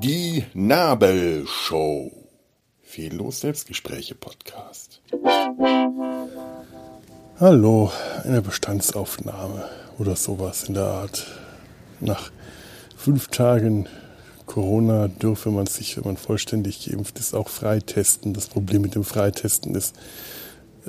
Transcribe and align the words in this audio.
Die 0.00 0.44
Nabelshow. 0.54 2.10
Fehllos 2.82 3.40
Selbstgespräche 3.40 4.16
Podcast. 4.16 5.00
Hallo, 7.38 7.92
eine 8.24 8.42
Bestandsaufnahme 8.42 9.68
oder 9.98 10.16
sowas 10.16 10.64
in 10.64 10.74
der 10.74 10.86
Art. 10.86 11.28
Nach 12.00 12.32
fünf 12.96 13.28
Tagen 13.28 13.88
Corona 14.46 15.06
dürfe 15.06 15.50
man 15.50 15.66
sich, 15.66 15.96
wenn 15.96 16.04
man 16.04 16.16
vollständig 16.16 16.84
geimpft 16.84 17.20
ist, 17.20 17.34
auch 17.34 17.48
freitesten. 17.48 18.34
Das 18.34 18.48
Problem 18.48 18.82
mit 18.82 18.96
dem 18.96 19.04
Freitesten 19.04 19.76
ist, 19.76 19.94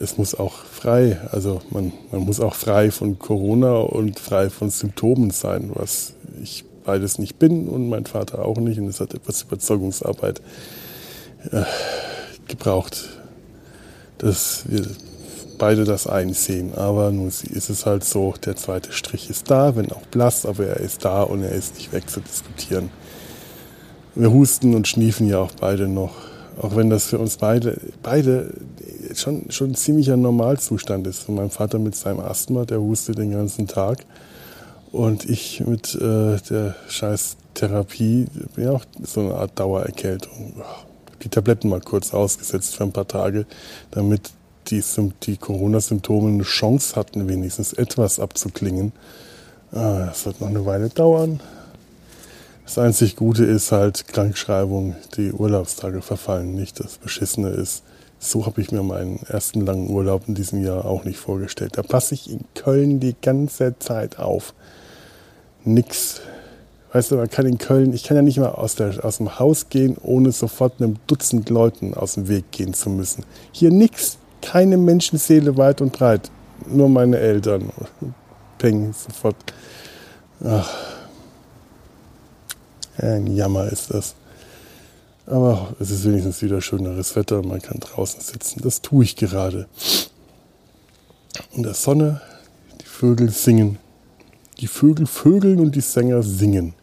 es 0.01 0.17
muss 0.17 0.33
auch 0.33 0.53
frei, 0.53 1.19
also 1.31 1.61
man, 1.71 1.91
man 2.11 2.21
muss 2.21 2.39
auch 2.39 2.55
frei 2.55 2.89
von 2.91 3.19
Corona 3.19 3.75
und 3.75 4.19
frei 4.19 4.49
von 4.49 4.69
Symptomen 4.69 5.29
sein, 5.31 5.71
was 5.73 6.13
ich 6.41 6.63
beides 6.85 7.19
nicht 7.19 7.37
bin 7.37 7.67
und 7.67 7.89
mein 7.89 8.05
Vater 8.05 8.45
auch 8.45 8.57
nicht. 8.57 8.79
Und 8.79 8.87
es 8.87 9.01
hat 9.01 9.13
etwas 9.13 9.41
Überzeugungsarbeit 9.41 10.41
äh, 11.51 11.63
gebraucht, 12.47 13.09
dass 14.19 14.63
wir 14.67 14.87
beide 15.57 15.83
das 15.83 16.07
einsehen. 16.07 16.73
Aber 16.75 17.11
nun 17.11 17.27
ist 17.27 17.69
es 17.69 17.85
halt 17.85 18.05
so, 18.05 18.33
der 18.45 18.55
zweite 18.55 18.93
Strich 18.93 19.29
ist 19.29 19.51
da, 19.51 19.75
wenn 19.75 19.91
auch 19.91 20.05
blass, 20.07 20.45
aber 20.45 20.65
er 20.65 20.77
ist 20.77 21.03
da 21.03 21.23
und 21.23 21.43
er 21.43 21.51
ist 21.51 21.75
nicht 21.75 21.91
wegzudiskutieren. 21.91 22.89
Wir 24.15 24.31
husten 24.31 24.75
und 24.75 24.87
schniefen 24.87 25.27
ja 25.27 25.39
auch 25.39 25.51
beide 25.59 25.87
noch. 25.87 26.13
Auch 26.61 26.75
wenn 26.75 26.89
das 26.89 27.05
für 27.05 27.19
uns 27.19 27.37
beide, 27.37 27.79
beide 28.01 28.53
schon, 29.15 29.49
schon 29.49 29.71
ein 29.71 29.75
ziemlicher 29.75 30.17
Normalzustand 30.17 31.07
ist. 31.07 31.27
Und 31.29 31.35
mein 31.35 31.49
Vater 31.49 31.79
mit 31.79 31.95
seinem 31.95 32.19
Asthma, 32.19 32.65
der 32.65 32.79
hustet 32.79 33.17
den 33.17 33.31
ganzen 33.31 33.67
Tag. 33.67 34.05
Und 34.91 35.29
ich 35.29 35.61
mit 35.61 35.95
äh, 35.95 36.37
der 36.49 36.75
scheiß 36.87 37.37
Therapie, 37.53 38.27
ja 38.57 38.71
auch 38.71 38.85
so 39.03 39.21
eine 39.21 39.35
Art 39.35 39.59
Dauererkältung. 39.59 40.53
Die 41.23 41.29
Tabletten 41.29 41.69
mal 41.69 41.81
kurz 41.81 42.13
ausgesetzt 42.13 42.75
für 42.75 42.83
ein 42.83 42.93
paar 42.93 43.07
Tage, 43.07 43.45
damit 43.91 44.31
die, 44.67 44.83
die 45.23 45.37
Corona-Symptome 45.37 46.29
eine 46.29 46.43
Chance 46.43 46.95
hatten, 46.95 47.27
wenigstens 47.27 47.73
etwas 47.73 48.19
abzuklingen. 48.19 48.93
Ah, 49.71 50.07
das 50.07 50.25
wird 50.25 50.41
noch 50.41 50.47
eine 50.47 50.65
Weile 50.65 50.89
dauern. 50.89 51.39
Das 52.63 52.77
einzig 52.77 53.15
Gute 53.15 53.45
ist 53.45 53.71
halt 53.71 54.07
Krankschreibung, 54.07 54.95
die 55.17 55.31
Urlaubstage 55.31 56.01
verfallen 56.01 56.53
nicht. 56.53 56.79
Das 56.79 56.97
Beschissene 56.97 57.49
ist, 57.49 57.83
so 58.19 58.45
habe 58.45 58.61
ich 58.61 58.71
mir 58.71 58.83
meinen 58.83 59.21
ersten 59.27 59.65
langen 59.65 59.89
Urlaub 59.89 60.27
in 60.27 60.35
diesem 60.35 60.63
Jahr 60.63 60.85
auch 60.85 61.05
nicht 61.05 61.17
vorgestellt. 61.17 61.77
Da 61.77 61.83
passe 61.83 62.13
ich 62.13 62.29
in 62.29 62.41
Köln 62.53 62.99
die 62.99 63.15
ganze 63.19 63.79
Zeit 63.79 64.19
auf. 64.19 64.53
Nix. 65.63 66.21
Weißt 66.91 67.11
du, 67.11 67.15
man 67.15 67.29
kann 67.29 67.45
in 67.45 67.57
Köln, 67.57 67.93
ich 67.93 68.03
kann 68.03 68.17
ja 68.17 68.23
nicht 68.23 68.37
mal 68.37 68.49
aus, 68.49 68.75
der, 68.75 69.05
aus 69.05 69.17
dem 69.17 69.39
Haus 69.39 69.69
gehen, 69.69 69.95
ohne 70.01 70.31
sofort 70.31 70.81
einem 70.81 70.97
Dutzend 71.07 71.49
Leuten 71.49 71.93
aus 71.93 72.15
dem 72.15 72.27
Weg 72.27 72.51
gehen 72.51 72.73
zu 72.73 72.89
müssen. 72.89 73.23
Hier 73.51 73.71
nix. 73.71 74.17
Keine 74.41 74.77
Menschenseele 74.77 75.57
weit 75.57 75.81
und 75.81 75.91
breit. 75.91 76.31
Nur 76.67 76.89
meine 76.89 77.19
Eltern. 77.19 77.71
Peng, 78.57 78.93
sofort. 78.93 79.35
Ach. 80.43 80.69
Ein 82.97 83.27
Jammer 83.27 83.65
ist 83.71 83.93
das. 83.93 84.15
Aber 85.29 85.75
es 85.79 85.91
ist 85.91 86.05
wenigstens 86.05 86.41
wieder 86.41 86.59
schöneres 86.59 87.15
Wetter 87.15 87.43
man 87.43 87.61
kann 87.61 87.79
draußen 87.79 88.19
sitzen. 88.19 88.61
Das 88.63 88.81
tue 88.81 89.03
ich 89.03 89.15
gerade. 89.15 89.67
In 91.53 91.61
der 91.61 91.75
Sonne, 91.75 92.19
die 92.81 92.85
Vögel 92.85 93.29
singen. 93.29 93.77
Die 94.57 94.67
Vögel 94.67 95.05
vögeln 95.05 95.59
und 95.59 95.75
die 95.75 95.81
Sänger 95.81 96.23
singen. 96.23 96.73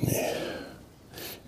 Nee. 0.00 0.16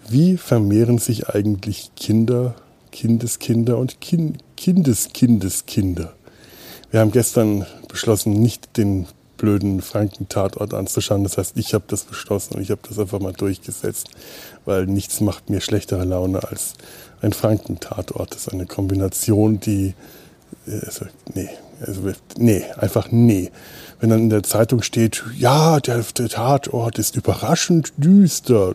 Wie 0.08 0.36
vermehren 0.36 0.98
sich 0.98 1.28
eigentlich 1.28 1.90
Kinder, 1.96 2.54
Kindeskinder 2.92 3.78
und 3.78 4.00
kind, 4.00 4.38
Kindeskинdeskinder? 4.56 6.12
Wir 6.92 7.00
haben 7.00 7.10
gestern 7.10 7.66
beschlossen, 7.88 8.34
nicht 8.34 8.76
den 8.76 9.06
blöden 9.42 9.82
Franken-Tatort 9.82 10.72
anzuschauen. 10.72 11.24
Das 11.24 11.36
heißt, 11.36 11.58
ich 11.58 11.74
habe 11.74 11.82
das 11.88 12.04
beschlossen 12.04 12.54
und 12.54 12.62
ich 12.62 12.70
habe 12.70 12.80
das 12.88 12.96
einfach 12.96 13.18
mal 13.18 13.32
durchgesetzt, 13.32 14.08
weil 14.64 14.86
nichts 14.86 15.20
macht 15.20 15.50
mir 15.50 15.60
schlechtere 15.60 16.04
Laune 16.04 16.44
als 16.48 16.74
ein 17.22 17.32
Franken-Tatort. 17.32 18.30
Das 18.30 18.46
ist 18.46 18.52
eine 18.52 18.66
Kombination, 18.66 19.58
die, 19.58 19.94
also, 20.66 21.06
nee, 21.34 21.48
also, 21.80 22.00
nee, 22.36 22.64
einfach 22.76 23.08
nee. 23.10 23.50
Wenn 24.00 24.10
dann 24.10 24.20
in 24.20 24.30
der 24.30 24.42
Zeitung 24.42 24.82
steht, 24.82 25.22
ja, 25.38 25.78
der, 25.78 26.02
der 26.18 26.28
Tatort 26.28 26.98
ist 26.98 27.14
überraschend 27.14 27.92
düster, 27.96 28.74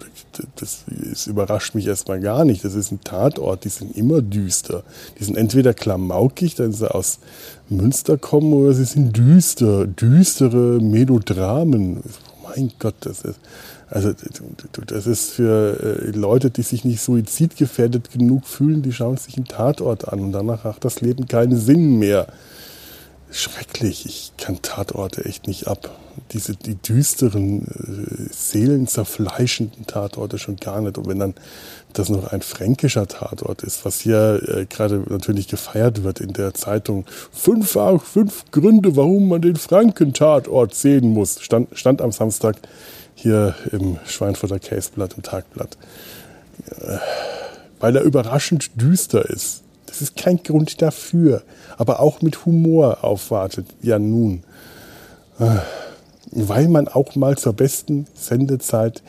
das, 0.55 0.85
das 1.01 1.27
überrascht 1.27 1.75
mich 1.75 1.85
erstmal 1.85 2.21
gar 2.21 2.45
nicht. 2.45 2.63
Das 2.63 2.75
ist 2.75 2.91
ein 2.91 3.01
Tatort, 3.03 3.65
die 3.65 3.69
sind 3.69 3.95
immer 3.97 4.21
düster. 4.21 4.83
Die 5.19 5.25
sind 5.25 5.35
entweder 5.37 5.73
klamaukig, 5.73 6.55
dann 6.55 6.71
sie 6.71 6.89
aus 6.93 7.19
Münster 7.67 8.17
kommen, 8.17 8.53
oder 8.53 8.73
sie 8.73 8.85
sind 8.85 9.17
düster, 9.17 9.85
düstere 9.85 10.79
Melodramen. 10.79 12.03
Mein 12.43 12.71
Gott, 12.79 12.95
das 13.01 13.21
ist, 13.21 13.39
also 13.89 14.13
das 14.85 15.07
ist 15.07 15.31
für 15.31 15.79
äh, 15.81 16.11
Leute, 16.11 16.49
die 16.49 16.61
sich 16.61 16.83
nicht 16.83 17.01
suizidgefährdet 17.01 18.11
genug 18.11 18.45
fühlen, 18.45 18.81
die 18.81 18.91
schauen 18.91 19.17
sich 19.17 19.37
einen 19.37 19.45
Tatort 19.45 20.07
an 20.07 20.19
und 20.19 20.31
danach 20.33 20.63
hat 20.65 20.83
das 20.83 21.01
Leben 21.01 21.27
keinen 21.27 21.57
Sinn 21.57 21.97
mehr 21.97 22.27
schrecklich. 23.31 24.05
Ich 24.05 24.31
kann 24.37 24.61
Tatorte 24.61 25.25
echt 25.25 25.47
nicht 25.47 25.67
ab. 25.67 25.97
Diese, 26.31 26.55
die 26.55 26.75
düsteren, 26.75 27.67
äh, 27.67 28.33
seelenzerfleischenden 28.33 29.85
Tatorte 29.85 30.37
schon 30.37 30.55
gar 30.57 30.81
nicht. 30.81 30.97
Und 30.97 31.07
wenn 31.07 31.19
dann 31.19 31.33
das 31.93 32.09
noch 32.09 32.31
ein 32.31 32.41
fränkischer 32.41 33.07
Tatort 33.07 33.63
ist, 33.63 33.85
was 33.85 34.01
hier 34.01 34.41
äh, 34.47 34.65
gerade 34.65 35.03
natürlich 35.09 35.47
gefeiert 35.47 36.03
wird 36.03 36.19
in 36.19 36.33
der 36.33 36.53
Zeitung. 36.53 37.05
Fünf, 37.31 37.77
fünf 38.03 38.45
Gründe, 38.51 38.95
warum 38.95 39.27
man 39.27 39.41
den 39.41 39.55
Franken-Tatort 39.55 40.73
sehen 40.73 41.13
muss. 41.13 41.41
Stand, 41.41 41.77
stand 41.77 42.01
am 42.01 42.11
Samstag 42.11 42.57
hier 43.17 43.55
im 43.71 43.97
Schweinfurter 44.05 44.59
Caseblatt, 44.59 45.15
im 45.17 45.23
Tagblatt. 45.23 45.75
Äh, 46.69 46.97
weil 47.79 47.95
er 47.95 48.03
überraschend 48.03 48.69
düster 48.79 49.27
ist. 49.29 49.63
Das 49.87 50.01
ist 50.01 50.15
kein 50.15 50.41
Grund 50.43 50.81
dafür. 50.81 51.41
Aber 51.77 51.99
auch 51.99 52.21
mit 52.21 52.45
Humor 52.45 53.03
aufwartet. 53.03 53.65
Ja 53.81 53.97
nun. 53.97 54.43
Äh, 55.39 55.57
weil 56.31 56.67
man 56.67 56.87
auch 56.87 57.15
mal 57.15 57.37
zur 57.37 57.53
besten 57.53 58.05
Sendezeit 58.13 59.01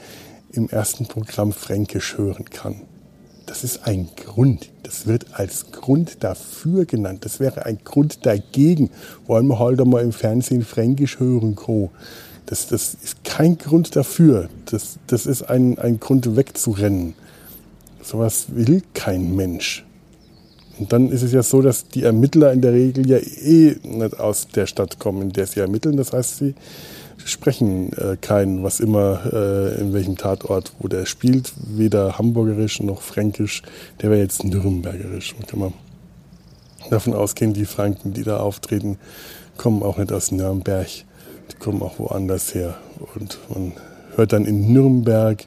im 0.53 0.71
ersten 0.71 1.07
Programm 1.07 1.53
Fränkisch 1.53 2.17
hören 2.17 2.47
kann. 2.47 2.83
Das 3.45 3.65
ist 3.65 3.87
ein 3.87 4.09
Grund. 4.17 4.71
Das 4.85 5.07
wird 5.07 5.27
als 5.33 5.71
Grund 5.71 6.25
dafür 6.25 6.87
genannt. 6.87 7.25
Das 7.25 7.41
wäre 7.41 7.67
ein 7.67 7.79
Grund 7.85 8.25
dagegen. 8.25 8.91
Wollen 9.27 9.49
wir 9.49 9.59
heute 9.59 9.85
mal 9.85 10.03
im 10.03 10.13
Fernsehen 10.13 10.65
Fränkisch 10.65 11.19
hören, 11.19 11.57
Co. 11.57 11.91
Das, 12.49 12.67
das 12.67 12.95
ist 12.95 13.25
kein 13.25 13.59
Grund 13.59 13.95
dafür. 13.95 14.49
Das, 14.65 14.99
das 15.07 15.27
ist 15.27 15.43
ein, 15.43 15.79
ein 15.79 16.01
Grund 16.01 16.35
wegzurennen. 16.35 17.13
Sowas 18.03 18.47
will 18.49 18.83
kein 18.95 19.37
Mensch. 19.37 19.85
Und 20.79 20.91
dann 20.95 21.11
ist 21.11 21.23
es 21.23 21.33
ja 21.33 21.43
so, 21.43 21.61
dass 21.61 21.89
die 21.89 22.05
Ermittler 22.05 22.55
in 22.55 22.63
der 22.63 22.73
Regel 22.73 23.07
ja 23.07 23.19
eh 23.19 23.77
nicht 23.83 24.19
aus 24.19 24.49
der 24.49 24.67
Stadt 24.67 24.99
kommen, 24.99 25.21
in 25.21 25.33
der 25.35 25.47
sie 25.47 25.61
ermitteln. 25.61 25.99
Das 25.99 26.15
heißt, 26.15 26.39
sie 26.39 26.55
sprechen 27.23 27.93
äh, 27.93 28.17
kein, 28.19 28.63
was 28.63 28.81
immer, 28.81 29.31
äh, 29.31 29.79
in 29.83 29.93
welchem 29.93 30.17
Tatort, 30.17 30.73
wo 30.79 30.89
der 30.89 31.05
spielt, 31.05 31.53
weder 31.67 32.17
hamburgerisch 32.17 32.81
noch 32.81 33.03
fränkisch. 33.03 33.61
Der 34.01 34.09
wäre 34.09 34.23
jetzt 34.23 34.43
nürnbergerisch. 34.43 35.35
Und 35.35 35.49
kann 35.49 35.61
man 35.61 35.75
davon 36.89 37.13
ausgehen, 37.13 37.53
die 37.53 37.67
Franken, 37.67 38.15
die 38.15 38.23
da 38.23 38.39
auftreten, 38.39 38.97
kommen 39.59 39.83
auch 39.83 39.99
nicht 39.99 40.13
aus 40.13 40.33
Nürnberg. 40.33 40.89
Kommen 41.59 41.83
auch 41.83 41.99
woanders 41.99 42.55
her. 42.55 42.77
Und 43.15 43.39
man 43.49 43.73
hört 44.17 44.33
dann 44.33 44.45
in 44.45 44.73
Nürnberg 44.73 45.45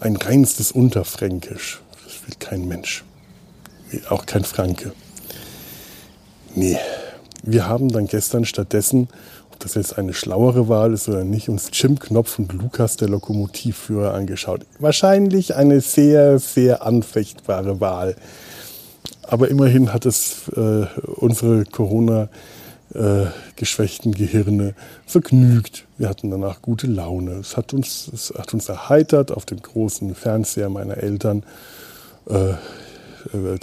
ein 0.00 0.16
reinstes 0.16 0.72
Unterfränkisch. 0.72 1.80
Das 2.04 2.26
will 2.26 2.34
kein 2.38 2.66
Mensch 2.66 3.04
auch 4.08 4.26
kein 4.26 4.44
Franke. 4.44 4.92
Nee, 6.54 6.78
wir 7.42 7.68
haben 7.68 7.88
dann 7.88 8.06
gestern 8.06 8.44
stattdessen, 8.44 9.08
ob 9.52 9.60
das 9.60 9.74
jetzt 9.74 9.98
eine 9.98 10.14
schlauere 10.14 10.68
Wahl 10.68 10.92
ist 10.92 11.08
oder 11.08 11.24
nicht, 11.24 11.48
uns 11.48 11.70
Jim 11.72 11.98
Knopf 11.98 12.38
und 12.38 12.52
Lukas, 12.52 12.96
der 12.96 13.08
Lokomotivführer, 13.08 14.14
angeschaut. 14.14 14.62
Wahrscheinlich 14.78 15.54
eine 15.54 15.80
sehr, 15.80 16.38
sehr 16.38 16.84
anfechtbare 16.84 17.80
Wahl. 17.80 18.16
Aber 19.22 19.48
immerhin 19.48 19.92
hat 19.92 20.06
es 20.06 20.48
äh, 20.56 20.86
unsere 21.06 21.64
Corona 21.64 22.28
äh, 22.94 23.26
geschwächten 23.56 24.12
Gehirne 24.12 24.74
vergnügt. 25.06 25.84
Wir 25.98 26.08
hatten 26.08 26.30
danach 26.30 26.62
gute 26.62 26.86
Laune. 26.86 27.32
Es 27.32 27.56
hat 27.56 27.74
uns, 27.74 28.10
es 28.12 28.32
hat 28.36 28.54
uns 28.54 28.68
erheitert 28.68 29.30
auf 29.30 29.44
dem 29.44 29.60
großen 29.60 30.14
Fernseher 30.14 30.68
meiner 30.68 30.98
Eltern. 30.98 31.42
Äh, 32.28 32.54
äh, 33.32 33.58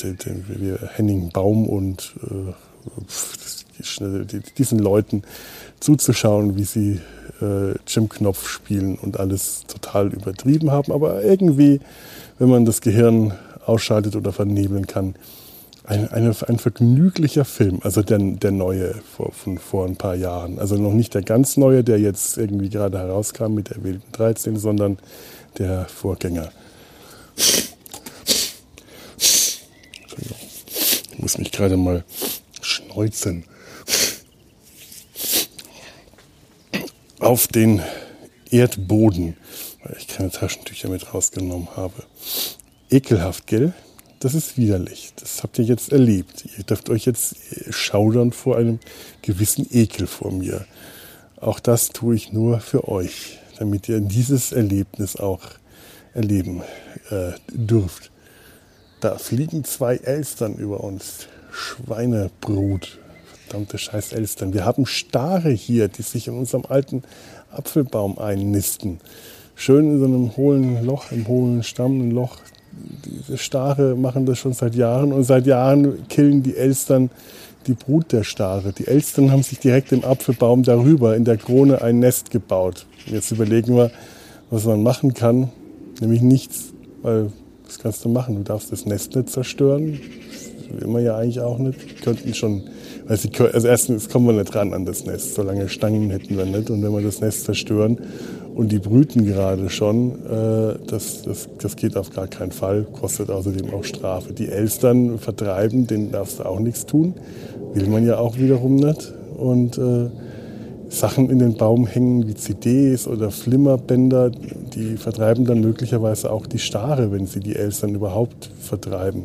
Henning 0.95 1.29
Baum 1.29 1.67
und 1.67 2.13
äh, 2.23 2.53
diesen 4.57 4.79
Leuten 4.79 5.23
zuzuschauen, 5.79 6.55
wie 6.55 6.63
sie 6.63 7.01
äh, 7.41 7.73
Jim 7.87 8.09
Knopf 8.09 8.47
spielen 8.47 8.95
und 8.95 9.19
alles 9.19 9.63
total 9.67 10.13
übertrieben 10.13 10.71
haben. 10.71 10.91
Aber 10.91 11.23
irgendwie, 11.23 11.79
wenn 12.37 12.49
man 12.49 12.65
das 12.65 12.81
Gehirn 12.81 13.33
ausschaltet 13.65 14.15
oder 14.15 14.31
vernebeln 14.33 14.87
kann, 14.87 15.15
ein, 15.87 16.11
eine, 16.11 16.35
ein 16.47 16.59
vergnüglicher 16.59 17.45
Film, 17.45 17.79
also 17.83 18.01
der, 18.01 18.17
der 18.17 18.51
neue 18.51 18.95
vor, 18.95 19.31
von 19.31 19.57
vor 19.57 19.85
ein 19.85 19.95
paar 19.95 20.15
Jahren. 20.15 20.59
Also 20.59 20.75
noch 20.75 20.93
nicht 20.93 21.13
der 21.13 21.21
ganz 21.21 21.57
neue, 21.57 21.83
der 21.83 21.99
jetzt 21.99 22.37
irgendwie 22.37 22.69
gerade 22.69 22.97
herauskam 22.97 23.53
mit 23.53 23.69
der 23.69 23.83
wilden 23.83 24.03
13, 24.11 24.57
sondern 24.57 24.97
der 25.57 25.85
Vorgänger. 25.85 26.51
Ich 27.37 27.75
muss 31.19 31.37
mich 31.37 31.51
gerade 31.51 31.77
mal 31.77 32.03
schneuzen. 32.61 33.45
Auf 37.19 37.47
den 37.47 37.81
Erdboden, 38.51 39.37
weil 39.83 39.95
ich 39.97 40.07
keine 40.07 40.29
Taschentücher 40.29 40.89
mit 40.89 41.13
rausgenommen 41.13 41.69
habe. 41.75 42.03
Ekelhaft, 42.89 43.47
gell? 43.47 43.73
Das 44.25 44.33
ist 44.33 44.57
widerlich. 44.57 45.13
Das 45.17 45.43
habt 45.43 45.59
ihr 45.59 45.65
jetzt 45.65 45.91
erlebt. 45.91 46.45
Ihr 46.57 46.63
dürft 46.63 46.89
euch 46.89 47.05
jetzt 47.05 47.35
schaudern 47.69 48.31
vor 48.31 48.57
einem 48.57 48.79
gewissen 49.21 49.67
Ekel 49.71 50.07
vor 50.07 50.31
mir. 50.31 50.65
Auch 51.39 51.59
das 51.59 51.89
tue 51.89 52.15
ich 52.15 52.33
nur 52.33 52.59
für 52.59 52.87
euch, 52.87 53.37
damit 53.59 53.87
ihr 53.87 53.99
dieses 53.99 54.51
Erlebnis 54.51 55.15
auch 55.15 55.43
erleben 56.15 56.63
äh, 57.11 57.33
dürft. 57.51 58.09
Da 58.99 59.19
fliegen 59.19 59.63
zwei 59.63 59.97
Elstern 59.97 60.55
über 60.55 60.83
uns. 60.83 61.27
Schweinebrut. 61.51 62.97
Verdammte 63.43 63.77
scheiß 63.77 64.13
Elstern. 64.13 64.55
Wir 64.55 64.65
haben 64.65 64.87
Stare 64.87 65.51
hier, 65.51 65.87
die 65.87 66.01
sich 66.01 66.29
in 66.29 66.33
unserem 66.33 66.65
alten 66.67 67.03
Apfelbaum 67.51 68.17
einnisten. 68.17 69.01
Schön 69.53 69.85
in 69.91 69.99
so 69.99 70.05
einem 70.05 70.35
hohlen 70.35 70.83
Loch, 70.83 71.11
im 71.11 71.27
hohlen 71.27 71.61
Stamm, 71.61 72.01
ein 72.01 72.09
Loch. 72.09 72.39
Diese 73.05 73.37
Stare 73.37 73.95
machen 73.95 74.25
das 74.25 74.39
schon 74.39 74.53
seit 74.53 74.75
Jahren 74.75 75.13
und 75.13 75.23
seit 75.23 75.45
Jahren 75.45 76.07
killen 76.07 76.43
die 76.43 76.55
Elstern 76.55 77.09
die 77.67 77.73
Brut 77.73 78.11
der 78.11 78.23
Stare. 78.23 78.73
Die 78.73 78.87
Elstern 78.87 79.31
haben 79.31 79.43
sich 79.43 79.59
direkt 79.59 79.91
im 79.91 80.03
Apfelbaum 80.03 80.63
darüber 80.63 81.15
in 81.15 81.25
der 81.25 81.37
Krone 81.37 81.81
ein 81.81 81.99
Nest 81.99 82.29
gebaut. 82.31 82.85
Jetzt 83.07 83.31
überlegen 83.31 83.75
wir, 83.75 83.91
was 84.49 84.65
man 84.65 84.83
machen 84.83 85.13
kann. 85.13 85.49
Nämlich 85.99 86.21
nichts, 86.21 86.73
weil 87.01 87.31
was 87.65 87.79
kannst 87.79 88.05
du 88.05 88.09
machen? 88.09 88.35
Du 88.35 88.43
darfst 88.43 88.71
das 88.71 88.85
Nest 88.85 89.15
nicht 89.15 89.29
zerstören. 89.29 89.99
Das 90.69 90.81
will 90.81 90.87
man 90.87 91.03
ja 91.03 91.17
eigentlich 91.17 91.39
auch 91.39 91.57
nicht. 91.57 91.79
Die 91.81 92.03
könnten 92.03 92.33
schon, 92.33 92.63
sie, 93.09 93.29
also 93.51 93.67
erstens 93.67 94.09
kommen 94.09 94.27
wir 94.27 94.33
nicht 94.33 94.53
ran 94.53 94.73
an 94.73 94.85
das 94.85 95.05
Nest. 95.05 95.35
Solange 95.35 95.69
Stangen 95.69 96.09
hätten 96.11 96.37
wir 96.37 96.45
nicht. 96.45 96.69
Und 96.69 96.83
wenn 96.83 96.91
wir 96.91 97.01
das 97.01 97.21
Nest 97.21 97.45
zerstören 97.45 97.97
und 98.55 98.71
die 98.71 98.79
brüten 98.79 99.25
gerade 99.25 99.69
schon, 99.69 100.13
äh, 100.25 100.75
das, 100.87 101.23
das, 101.23 101.49
das 101.61 101.75
geht 101.75 101.97
auf 101.97 102.09
gar 102.11 102.27
keinen 102.27 102.53
Fall. 102.53 102.85
Kostet 102.85 103.29
außerdem 103.29 103.73
auch 103.73 103.83
Strafe. 103.83 104.31
Die 104.31 104.47
Elstern 104.47 105.19
vertreiben, 105.19 105.87
denen 105.87 106.11
darfst 106.11 106.39
du 106.39 106.45
auch 106.45 106.59
nichts 106.59 106.85
tun. 106.85 107.15
Will 107.73 107.87
man 107.87 108.05
ja 108.05 108.17
auch 108.17 108.37
wiederum 108.37 108.77
nicht. 108.77 109.13
Und 109.37 109.77
äh, 109.77 110.09
Sachen 110.87 111.29
in 111.29 111.39
den 111.39 111.55
Baum 111.55 111.85
hängen 111.85 112.29
wie 112.29 112.35
CDs 112.35 113.09
oder 113.09 113.29
Flimmerbänder, 113.29 114.29
die 114.29 114.95
vertreiben 114.95 115.43
dann 115.43 115.59
möglicherweise 115.59 116.31
auch 116.31 116.47
die 116.47 116.59
Stare, 116.59 117.11
wenn 117.11 117.27
sie 117.27 117.41
die 117.41 117.57
Elstern 117.57 117.93
überhaupt 117.93 118.49
vertreiben. 118.61 119.23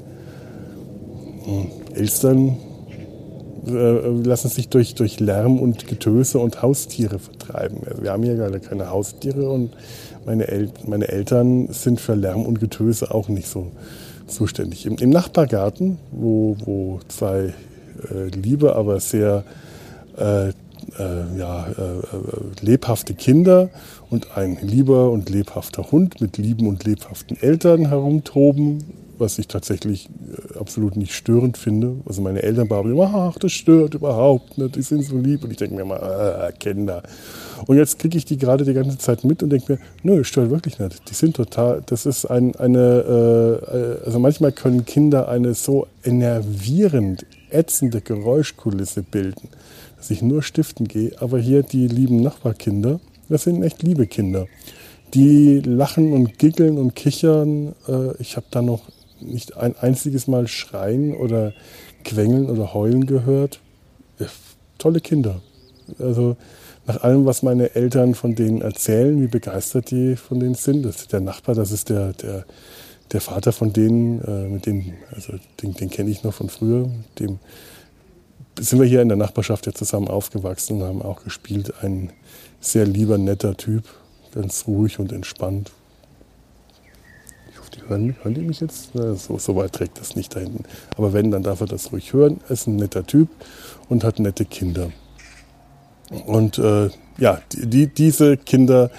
Hm, 1.45 1.67
Elstern 1.95 2.57
äh, 3.75 4.09
lassen 4.27 4.49
sich 4.49 4.69
durch, 4.69 4.95
durch 4.95 5.21
Lärm 5.21 5.59
und 5.59 5.87
Getöse 5.87 6.39
und 6.39 6.63
Haustiere 6.63 7.19
vertreiben. 7.19 7.79
Also 7.89 8.03
wir 8.03 8.13
haben 8.13 8.23
hier 8.23 8.37
gerade 8.37 8.61
keine 8.61 8.91
Haustiere 8.91 9.49
und 9.49 9.71
meine, 10.27 10.49
El 10.49 10.71
meine 10.87 11.09
Eltern 11.09 11.69
sind 11.73 12.01
für 12.01 12.15
Lärm 12.15 12.45
und 12.45 12.61
Getöse 12.61 13.13
auch 13.15 13.29
nicht 13.29 13.49
so 13.49 13.73
zuständig. 14.27 14.87
Im, 14.87 14.97
im 14.97 15.11
Nachbargarten, 15.11 15.99
wo, 16.13 16.57
wo 16.65 17.01
zwei 17.09 17.55
äh, 18.11 18.29
liebe, 18.35 18.77
aber 18.77 19.01
sehr 19.01 19.45
äh, 20.17 20.49
äh, 20.99 21.39
ja, 21.39 21.67
äh, 21.67 21.99
äh, 21.99 22.03
lebhafte 22.61 23.15
Kinder 23.15 23.71
und 24.09 24.37
ein 24.37 24.59
lieber 24.61 25.11
und 25.11 25.31
lebhafter 25.31 25.91
Hund 25.93 26.21
mit 26.21 26.37
lieben 26.39 26.67
und 26.67 26.85
lebhaften 26.85 27.37
Eltern 27.41 27.89
herumtoben, 27.89 28.85
was 29.21 29.39
ich 29.39 29.49
tatsächlich 29.49 30.09
äh, 30.09 30.59
absolut 30.59 30.97
nicht 30.97 31.15
störend 31.15 31.59
finde. 31.59 31.97
Also 32.07 32.23
meine 32.23 32.43
Eltern 32.43 32.69
behaupten 32.69 32.93
immer, 32.93 33.15
ach, 33.15 33.39
das 33.39 33.53
stört 33.53 33.95
überhaupt 33.95 34.59
nicht, 34.59 34.77
die 34.77 34.83
sind 34.83 35.05
so 35.05 35.17
lieb. 35.17 35.45
Und 35.45 35.51
ich 35.51 35.57
denke 35.57 35.77
mir 35.77 35.83
immer, 35.83 36.49
äh, 36.49 36.53
Kinder. 36.53 37.03
Und 37.67 37.77
jetzt 37.77 37.99
kriege 37.99 38.17
ich 38.17 38.25
die 38.25 38.39
gerade 38.39 38.65
die 38.65 38.75
ganze 38.75 38.99
Zeit 38.99 39.25
mit 39.25 39.43
und 39.43 39.51
denke 39.51 39.75
mir, 39.75 39.79
nö, 40.03 40.25
stört 40.25 40.51
wirklich 40.51 40.79
nicht. 40.79 41.09
Die 41.11 41.15
sind 41.15 41.37
total, 41.37 41.83
das 41.87 42.07
ist 42.07 42.25
ein, 42.27 42.57
eine, 42.57 44.01
äh, 44.03 44.07
also 44.07 44.19
manchmal 44.19 44.53
können 44.53 44.85
Kinder 44.85 45.29
eine 45.29 45.55
so 45.55 45.87
enervierend 46.05 47.27
ätzende 47.51 48.01
Geräuschkulisse 48.01 49.03
bilden 49.03 49.49
dass 50.01 50.11
ich 50.11 50.23
nur 50.23 50.43
stiften 50.43 50.89
gehe. 50.89 51.13
Aber 51.21 51.39
hier 51.39 51.63
die 51.63 51.87
lieben 51.87 52.23
Nachbarkinder, 52.23 53.01
das 53.29 53.45
sind 53.45 53.63
echt 53.63 53.83
liebe 53.83 54.07
Kinder. 54.07 54.47
Die 55.13 55.61
lachen 55.61 56.13
und 56.13 56.39
giggeln 56.39 56.79
und 56.79 56.97
kichern. 56.97 57.75
Äh, 57.87 58.17
ich 58.19 58.37
habe 58.37 58.47
da 58.51 58.63
noch 58.63 58.81
nicht 59.23 59.57
ein 59.57 59.77
einziges 59.77 60.27
Mal 60.27 60.49
schreien 60.49 61.15
oder 61.15 61.53
quengeln 62.05 62.49
oder 62.49 62.75
heulen 62.75 63.07
gehört. 63.07 63.61
tolle 64.79 65.01
Kinder. 65.01 65.41
Also 65.99 66.37
nach 66.87 67.03
allem, 67.03 67.27
was 67.27 67.43
meine 67.43 67.75
Eltern 67.75 68.15
von 68.15 68.35
denen 68.35 68.63
erzählen, 68.63 69.21
wie 69.21 69.29
begeistert 69.29 69.91
die 69.91 70.17
von 70.17 70.41
denen 70.41 70.55
sind. 70.55 70.85
Das 70.85 70.97
ist 70.97 71.13
der 71.13 71.21
Nachbar, 71.21 71.55
das 71.55 71.71
ist 71.71 71.89
der, 71.89 72.13
der, 72.15 72.47
der 73.13 73.21
Vater 73.21 73.53
von 73.53 73.73
denen, 73.73 74.23
äh, 74.25 74.49
mit 74.49 74.67
dem, 74.67 74.95
also 75.13 75.35
den, 75.63 75.75
den 75.75 75.91
kenne 75.91 76.11
ich 76.11 76.25
noch 76.25 76.35
von 76.35 76.49
früher, 76.49 76.89
dem 77.19 77.39
sind 78.59 78.81
wir 78.81 78.87
hier 78.87 79.03
in 79.03 79.09
der 79.09 79.17
Nachbarschaft 79.17 79.67
ja 79.67 79.73
zusammen 79.73 80.09
aufgewachsen 80.09 80.81
und 80.81 80.89
haben 80.89 81.03
auch 81.03 81.25
gespielt. 81.25 81.73
Ein 81.83 82.13
sehr 82.61 82.85
lieber, 82.85 83.17
netter 83.17 83.57
Typ, 83.57 83.85
ganz 84.33 84.67
ruhig 84.67 84.99
und 84.99 85.13
entspannt. 85.13 85.71
Hören, 87.87 88.17
hören 88.23 88.35
die 88.35 88.43
mich 88.43 88.61
jetzt? 88.61 88.91
Na, 88.95 89.15
so, 89.15 89.39
so 89.39 89.57
weit 89.57 89.73
trägt 89.73 90.01
das 90.01 90.17
nicht 90.17 90.35
da 90.35 90.41
hinten. 90.41 90.65
Aber 90.97 91.13
wenn, 91.13 91.31
dann 91.31 91.43
darf 91.43 91.61
er 91.61 91.67
das 91.67 91.93
ruhig 91.93 92.13
hören. 92.13 92.41
Er 92.49 92.53
ist 92.53 92.67
ein 92.67 92.77
netter 92.77 93.07
Typ 93.07 93.29
und 93.89 94.05
hat 94.05 94.19
nette 94.19 94.45
Kinder. 94.45 94.91
Und 96.27 96.59
äh, 96.59 96.91
ja, 97.19 97.41
die, 97.53 97.87
diese 97.87 98.37
Kinder 98.37 98.91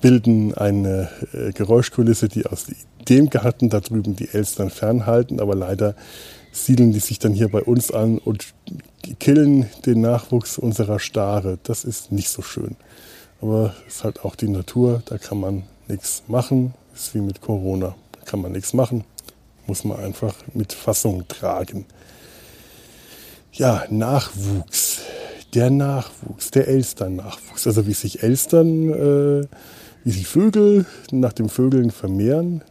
bilden 0.00 0.54
eine 0.54 1.08
äh, 1.32 1.52
Geräuschkulisse, 1.52 2.28
die 2.28 2.46
aus 2.46 2.66
dem 3.08 3.30
Garten 3.30 3.68
da 3.68 3.80
drüben 3.80 4.14
die 4.14 4.28
Elstern 4.28 4.70
fernhalten, 4.70 5.40
aber 5.40 5.54
leider 5.54 5.96
siedeln 6.52 6.92
die 6.92 7.00
sich 7.00 7.18
dann 7.18 7.32
hier 7.32 7.48
bei 7.48 7.62
uns 7.62 7.90
an 7.90 8.18
und 8.18 8.54
killen 9.18 9.68
den 9.86 10.02
Nachwuchs 10.02 10.58
unserer 10.58 10.98
Stare. 10.98 11.58
Das 11.62 11.84
ist 11.84 12.12
nicht 12.12 12.28
so 12.28 12.42
schön. 12.42 12.76
Aber 13.40 13.74
es 13.88 13.96
ist 13.96 14.04
halt 14.04 14.24
auch 14.24 14.36
die 14.36 14.48
Natur, 14.48 15.02
da 15.06 15.18
kann 15.18 15.40
man 15.40 15.64
nichts 15.88 16.22
machen. 16.28 16.74
Ist 16.94 17.14
wie 17.14 17.20
mit 17.20 17.40
Corona. 17.40 17.96
Kann 18.24 18.40
man 18.40 18.52
nichts 18.52 18.72
machen. 18.72 19.04
Muss 19.66 19.84
man 19.84 19.98
einfach 19.98 20.34
mit 20.54 20.72
Fassung 20.72 21.26
tragen. 21.28 21.86
Ja, 23.52 23.84
Nachwuchs. 23.90 25.00
Der 25.54 25.70
Nachwuchs, 25.70 26.50
der 26.50 26.68
Elstern-Nachwuchs. 26.68 27.66
Also 27.66 27.86
wie 27.86 27.92
sich 27.92 28.22
Elstern, 28.22 28.90
äh, 28.90 29.46
wie 30.04 30.10
sich 30.10 30.26
Vögel 30.26 30.86
nach 31.10 31.34
dem 31.34 31.48
Vögeln 31.48 31.90
vermehren, 31.90 32.62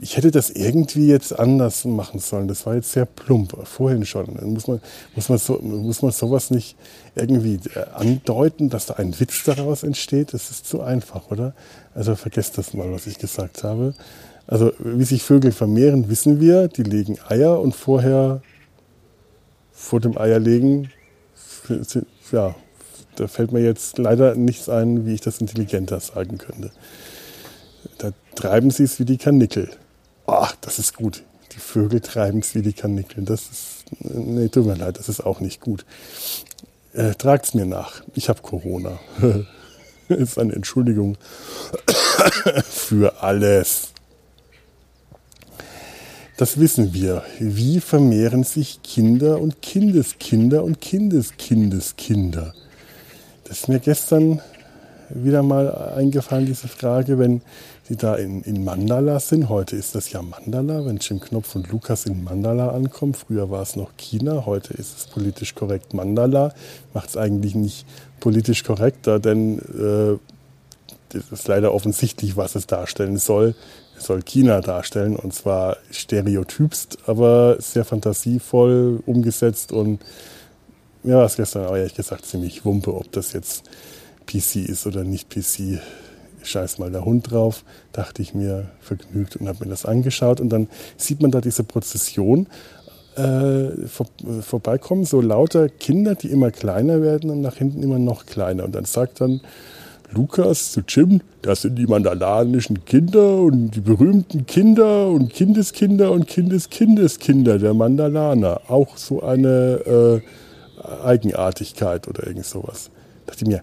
ich 0.00 0.16
hätte 0.16 0.30
das 0.30 0.50
irgendwie 0.50 1.08
jetzt 1.08 1.36
anders 1.38 1.84
machen 1.84 2.20
sollen. 2.20 2.46
Das 2.46 2.66
war 2.66 2.76
jetzt 2.76 2.92
sehr 2.92 3.04
plump, 3.04 3.56
vorhin 3.66 4.06
schon. 4.06 4.38
Muss 4.52 4.68
man, 4.68 4.80
muss 5.16 5.28
man, 5.28 5.38
so, 5.38 5.58
muss 5.58 6.02
man 6.02 6.12
sowas 6.12 6.50
nicht 6.50 6.76
irgendwie 7.16 7.58
äh, 7.74 7.84
andeuten, 7.94 8.70
dass 8.70 8.86
da 8.86 8.94
ein 8.94 9.18
Witz 9.18 9.42
daraus 9.44 9.82
entsteht? 9.82 10.34
Das 10.34 10.50
ist 10.50 10.66
zu 10.66 10.82
einfach, 10.82 11.30
oder? 11.30 11.52
Also 11.94 12.14
vergesst 12.14 12.58
das 12.58 12.74
mal, 12.74 12.90
was 12.92 13.08
ich 13.08 13.18
gesagt 13.18 13.64
habe. 13.64 13.94
Also 14.48 14.72
wie 14.78 15.04
sich 15.04 15.22
Vögel 15.22 15.52
vermehren, 15.52 16.08
wissen 16.08 16.40
wir. 16.40 16.68
Die 16.68 16.82
legen 16.82 17.18
Eier 17.28 17.60
und 17.60 17.76
vorher, 17.76 18.40
vor 19.72 20.00
dem 20.00 20.18
Eierlegen, 20.18 20.90
ja, 22.32 22.56
da 23.16 23.28
fällt 23.28 23.52
mir 23.52 23.60
jetzt 23.60 23.98
leider 23.98 24.34
nichts 24.34 24.68
ein, 24.68 25.06
wie 25.06 25.14
ich 25.14 25.20
das 25.20 25.40
intelligenter 25.40 26.00
sagen 26.00 26.38
könnte. 26.38 26.70
Da 27.98 28.12
treiben 28.34 28.70
sie 28.70 28.84
es 28.84 28.98
wie 28.98 29.04
die 29.04 29.18
Karnickel. 29.18 29.70
Ach, 30.26 30.56
das 30.62 30.78
ist 30.78 30.96
gut. 30.96 31.22
Die 31.52 31.60
Vögel 31.60 32.00
treiben 32.00 32.40
es 32.40 32.54
wie 32.54 32.62
die 32.62 32.72
Kanickeln. 32.72 33.26
Das 33.26 33.42
ist, 33.42 33.84
nee, 34.00 34.48
tut 34.48 34.66
mir 34.66 34.76
leid, 34.76 34.98
das 34.98 35.10
ist 35.10 35.20
auch 35.20 35.40
nicht 35.40 35.60
gut. 35.60 35.84
Äh, 36.94 37.14
es 37.22 37.54
mir 37.54 37.66
nach. 37.66 38.02
Ich 38.14 38.30
habe 38.30 38.40
Corona. 38.40 38.98
ist 40.08 40.38
eine 40.38 40.54
Entschuldigung 40.54 41.18
für 42.64 43.22
alles. 43.22 43.92
Das 46.38 46.60
wissen 46.60 46.94
wir. 46.94 47.24
Wie 47.40 47.80
vermehren 47.80 48.44
sich 48.44 48.80
Kinder 48.84 49.40
und 49.40 49.60
Kindeskinder 49.60 50.62
und 50.62 50.80
Kindeskindeskinder? 50.80 52.54
Das 53.42 53.58
ist 53.58 53.68
mir 53.68 53.80
gestern 53.80 54.40
wieder 55.10 55.42
mal 55.42 55.68
eingefallen, 55.96 56.46
diese 56.46 56.68
Frage, 56.68 57.18
wenn 57.18 57.42
Sie 57.88 57.96
da 57.96 58.14
in, 58.14 58.42
in 58.42 58.62
Mandala 58.62 59.18
sind. 59.18 59.48
Heute 59.48 59.74
ist 59.74 59.96
das 59.96 60.12
ja 60.12 60.22
Mandala, 60.22 60.86
wenn 60.86 60.98
Jim 60.98 61.18
Knopf 61.18 61.56
und 61.56 61.72
Lukas 61.72 62.06
in 62.06 62.22
Mandala 62.22 62.68
ankommen. 62.68 63.14
Früher 63.14 63.50
war 63.50 63.62
es 63.62 63.74
noch 63.74 63.96
China, 63.96 64.46
heute 64.46 64.74
ist 64.74 64.96
es 64.96 65.06
politisch 65.06 65.56
korrekt 65.56 65.92
Mandala. 65.92 66.54
Macht 66.94 67.08
es 67.08 67.16
eigentlich 67.16 67.56
nicht 67.56 67.84
politisch 68.20 68.62
korrekter, 68.62 69.18
denn 69.18 69.58
äh, 69.58 70.18
das 71.08 71.32
ist 71.32 71.48
leider 71.48 71.74
offensichtlich, 71.74 72.36
was 72.36 72.54
es 72.54 72.68
darstellen 72.68 73.16
soll. 73.16 73.56
Es 73.98 74.04
soll 74.04 74.22
China 74.22 74.60
darstellen 74.60 75.16
und 75.16 75.34
zwar 75.34 75.76
stereotypst, 75.90 76.98
aber 77.06 77.56
sehr 77.60 77.84
fantasievoll 77.84 79.02
umgesetzt 79.04 79.72
und 79.72 80.00
ja, 81.04 81.18
was 81.18 81.36
gestern 81.36 81.66
auch 81.66 81.76
ehrlich 81.76 81.94
gesagt 81.94 82.26
ziemlich 82.26 82.64
wumpe, 82.64 82.94
ob 82.94 83.10
das 83.12 83.32
jetzt 83.32 83.64
PC 84.26 84.68
ist 84.68 84.86
oder 84.86 85.04
nicht 85.04 85.30
PC. 85.30 85.80
Scheiß 86.42 86.78
mal 86.78 86.90
der 86.90 87.04
Hund 87.04 87.30
drauf, 87.30 87.64
dachte 87.92 88.22
ich 88.22 88.34
mir 88.34 88.70
vergnügt 88.80 89.36
und 89.36 89.48
habe 89.48 89.64
mir 89.64 89.70
das 89.70 89.84
angeschaut. 89.84 90.40
Und 90.40 90.50
dann 90.50 90.68
sieht 90.96 91.20
man 91.20 91.30
da 91.30 91.40
diese 91.40 91.64
Prozession 91.64 92.46
äh, 93.16 93.86
vor, 93.86 94.06
äh, 94.22 94.42
vorbeikommen, 94.42 95.04
so 95.04 95.20
lauter 95.20 95.68
Kinder, 95.68 96.14
die 96.14 96.28
immer 96.28 96.50
kleiner 96.52 97.02
werden 97.02 97.30
und 97.30 97.40
nach 97.40 97.56
hinten 97.56 97.82
immer 97.82 97.98
noch 97.98 98.24
kleiner. 98.24 98.64
Und 98.64 98.74
dann 98.74 98.84
sagt 98.84 99.20
dann 99.20 99.40
Lukas 100.10 100.72
zu 100.72 100.80
Jim, 100.88 101.20
das 101.42 101.62
sind 101.62 101.76
die 101.76 101.86
mandalanischen 101.86 102.84
Kinder 102.84 103.36
und 103.38 103.70
die 103.70 103.80
berühmten 103.80 104.46
Kinder 104.46 105.08
und 105.08 105.32
Kindeskinder 105.32 106.12
und 106.12 106.26
Kindeskindeskinder 106.26 107.58
der 107.58 107.74
Mandalaner. 107.74 108.62
Auch 108.68 108.96
so 108.96 109.22
eine 109.22 110.22
äh, 110.82 111.04
Eigenartigkeit 111.04 112.08
oder 112.08 112.26
irgend 112.26 112.46
sowas. 112.46 112.90
Da 113.26 113.32
dachte 113.32 113.44
ich 113.44 113.50
mir, 113.50 113.62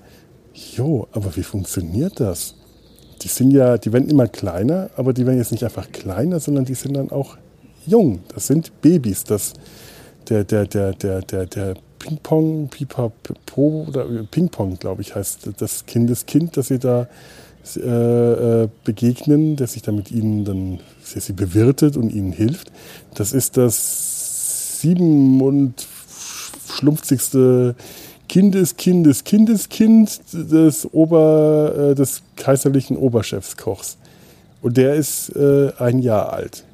jo, 0.75 1.07
aber 1.11 1.35
wie 1.35 1.43
funktioniert 1.43 2.19
das? 2.19 2.55
Die 3.21 3.27
sind 3.27 3.51
ja, 3.51 3.77
die 3.77 3.91
werden 3.91 4.09
immer 4.09 4.27
kleiner, 4.27 4.89
aber 4.95 5.13
die 5.13 5.25
werden 5.25 5.37
jetzt 5.37 5.51
nicht 5.51 5.63
einfach 5.63 5.91
kleiner, 5.91 6.39
sondern 6.39 6.65
die 6.65 6.75
sind 6.75 6.95
dann 6.95 7.09
auch 7.09 7.37
jung. 7.87 8.19
Das 8.33 8.47
sind 8.47 8.81
Babys. 8.81 9.23
Das, 9.23 9.53
der, 10.29 10.43
der, 10.43 10.65
der, 10.65 10.93
der, 10.93 11.21
der, 11.21 11.45
der 11.45 11.73
Ping-Pong, 12.05 12.67
Pipapo 12.69 13.85
oder 13.87 14.05
Ping-Pong, 14.29 14.77
glaube 14.77 15.01
ich, 15.01 15.15
heißt 15.15 15.49
das 15.57 15.85
Kindeskind, 15.87 16.55
das 16.55 16.67
sie 16.67 16.77
da 16.77 17.07
äh, 17.77 18.63
äh, 18.63 18.69
begegnen, 18.83 19.55
der 19.55 19.65
sich 19.65 19.81
dann 19.81 19.95
mit 19.95 20.11
ihnen 20.11 20.45
dann, 20.45 20.79
der 21.13 21.21
sie 21.21 21.33
bewirtet 21.33 21.97
und 21.97 22.11
ihnen 22.11 22.31
hilft. 22.31 22.71
Das 23.15 23.33
ist 23.33 23.57
das 23.57 24.81
sieben 24.81 25.41
und 25.41 25.73
schlumpfzigste 26.75 27.75
Kindes, 28.29 28.77
Kindes, 28.77 29.23
Kindeskind 29.23 30.21
des, 30.33 30.93
Ober, 30.93 31.91
äh, 31.91 31.95
des 31.95 32.21
kaiserlichen 32.35 32.97
Oberchefskochs. 32.97 33.97
Und 34.61 34.77
der 34.77 34.93
ist 34.93 35.29
äh, 35.35 35.71
ein 35.79 35.99
Jahr 35.99 36.33
alt. 36.33 36.65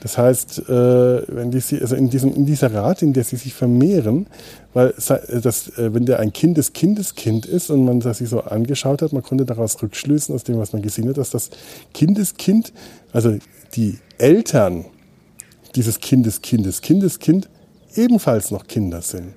Das 0.00 0.18
heißt, 0.18 0.68
äh, 0.68 1.22
wenn 1.34 1.50
die, 1.50 1.62
also 1.80 1.96
in, 1.96 2.10
diesem, 2.10 2.34
in 2.34 2.44
dieser 2.44 2.72
Rat, 2.72 3.02
in 3.02 3.12
der 3.12 3.24
sie 3.24 3.36
sich 3.36 3.54
vermehren, 3.54 4.26
weil 4.74 4.94
das, 4.96 5.68
äh, 5.78 5.94
wenn 5.94 6.04
der 6.04 6.20
ein 6.20 6.32
Kind 6.32 6.58
des 6.58 6.74
Kindeskind 6.74 7.46
ist 7.46 7.70
und 7.70 7.84
man 7.84 8.00
sich 8.00 8.28
so 8.28 8.42
angeschaut 8.42 9.00
hat, 9.00 9.12
man 9.12 9.22
konnte 9.22 9.46
daraus 9.46 9.82
rückschließen, 9.82 10.34
aus 10.34 10.44
dem, 10.44 10.58
was 10.58 10.72
man 10.72 10.82
gesehen 10.82 11.08
hat, 11.08 11.16
dass 11.16 11.30
das 11.30 11.50
Kindeskind, 11.94 12.72
also 13.12 13.36
die 13.74 13.98
Eltern 14.18 14.84
dieses 15.74 16.00
Kindes, 16.00 16.42
Kindes, 16.42 16.80
Kindeskind 16.80 17.48
ebenfalls 17.94 18.50
noch 18.50 18.66
Kinder 18.66 19.02
sind. 19.02 19.34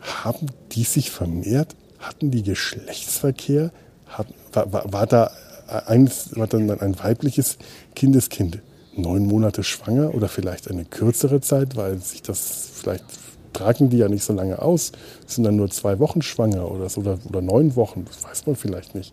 Haben 0.00 0.46
die 0.72 0.84
sich 0.84 1.10
vermehrt? 1.10 1.76
Hatten 1.98 2.30
die 2.30 2.42
Geschlechtsverkehr? 2.42 3.72
Hat, 4.06 4.26
war, 4.52 4.72
war, 4.72 4.92
war, 4.92 5.06
da 5.06 5.30
eins, 5.86 6.36
war 6.36 6.46
dann 6.46 6.70
ein 6.70 6.98
weibliches 6.98 7.58
Kindeskind 7.94 8.60
neun 8.98 9.26
Monate 9.26 9.62
schwanger 9.62 10.14
oder 10.14 10.28
vielleicht 10.28 10.70
eine 10.70 10.84
kürzere 10.84 11.40
Zeit, 11.40 11.76
weil 11.76 11.98
sich 11.98 12.22
das 12.22 12.70
vielleicht 12.74 13.04
tragen 13.52 13.88
die 13.90 13.98
ja 13.98 14.08
nicht 14.08 14.24
so 14.24 14.32
lange 14.32 14.60
aus, 14.60 14.92
sind 15.26 15.44
dann 15.44 15.56
nur 15.56 15.70
zwei 15.70 15.98
Wochen 15.98 16.22
schwanger 16.22 16.70
oder 16.70 16.88
so 16.88 17.00
oder, 17.00 17.18
oder 17.28 17.40
neun 17.40 17.76
Wochen, 17.76 18.04
das 18.04 18.22
weiß 18.24 18.46
man 18.46 18.56
vielleicht 18.56 18.94
nicht. 18.94 19.12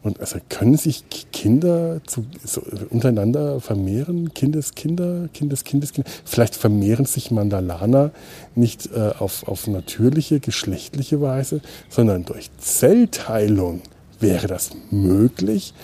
Und 0.00 0.20
also 0.20 0.38
können 0.48 0.76
sich 0.76 1.04
Kinder 1.32 2.00
zu, 2.06 2.24
so 2.44 2.62
untereinander 2.90 3.60
vermehren, 3.60 4.32
Kindeskinder, 4.32 5.28
Kindeskinder. 5.34 5.88
Vielleicht 6.24 6.54
vermehren 6.54 7.04
sich 7.04 7.32
Mandalaner 7.32 8.12
nicht 8.54 8.90
äh, 8.94 9.10
auf, 9.18 9.48
auf 9.48 9.66
natürliche, 9.66 10.38
geschlechtliche 10.38 11.20
Weise, 11.20 11.60
sondern 11.88 12.24
durch 12.24 12.48
Zellteilung. 12.58 13.82
Wäre 14.20 14.46
das 14.46 14.70
möglich, 14.90 15.74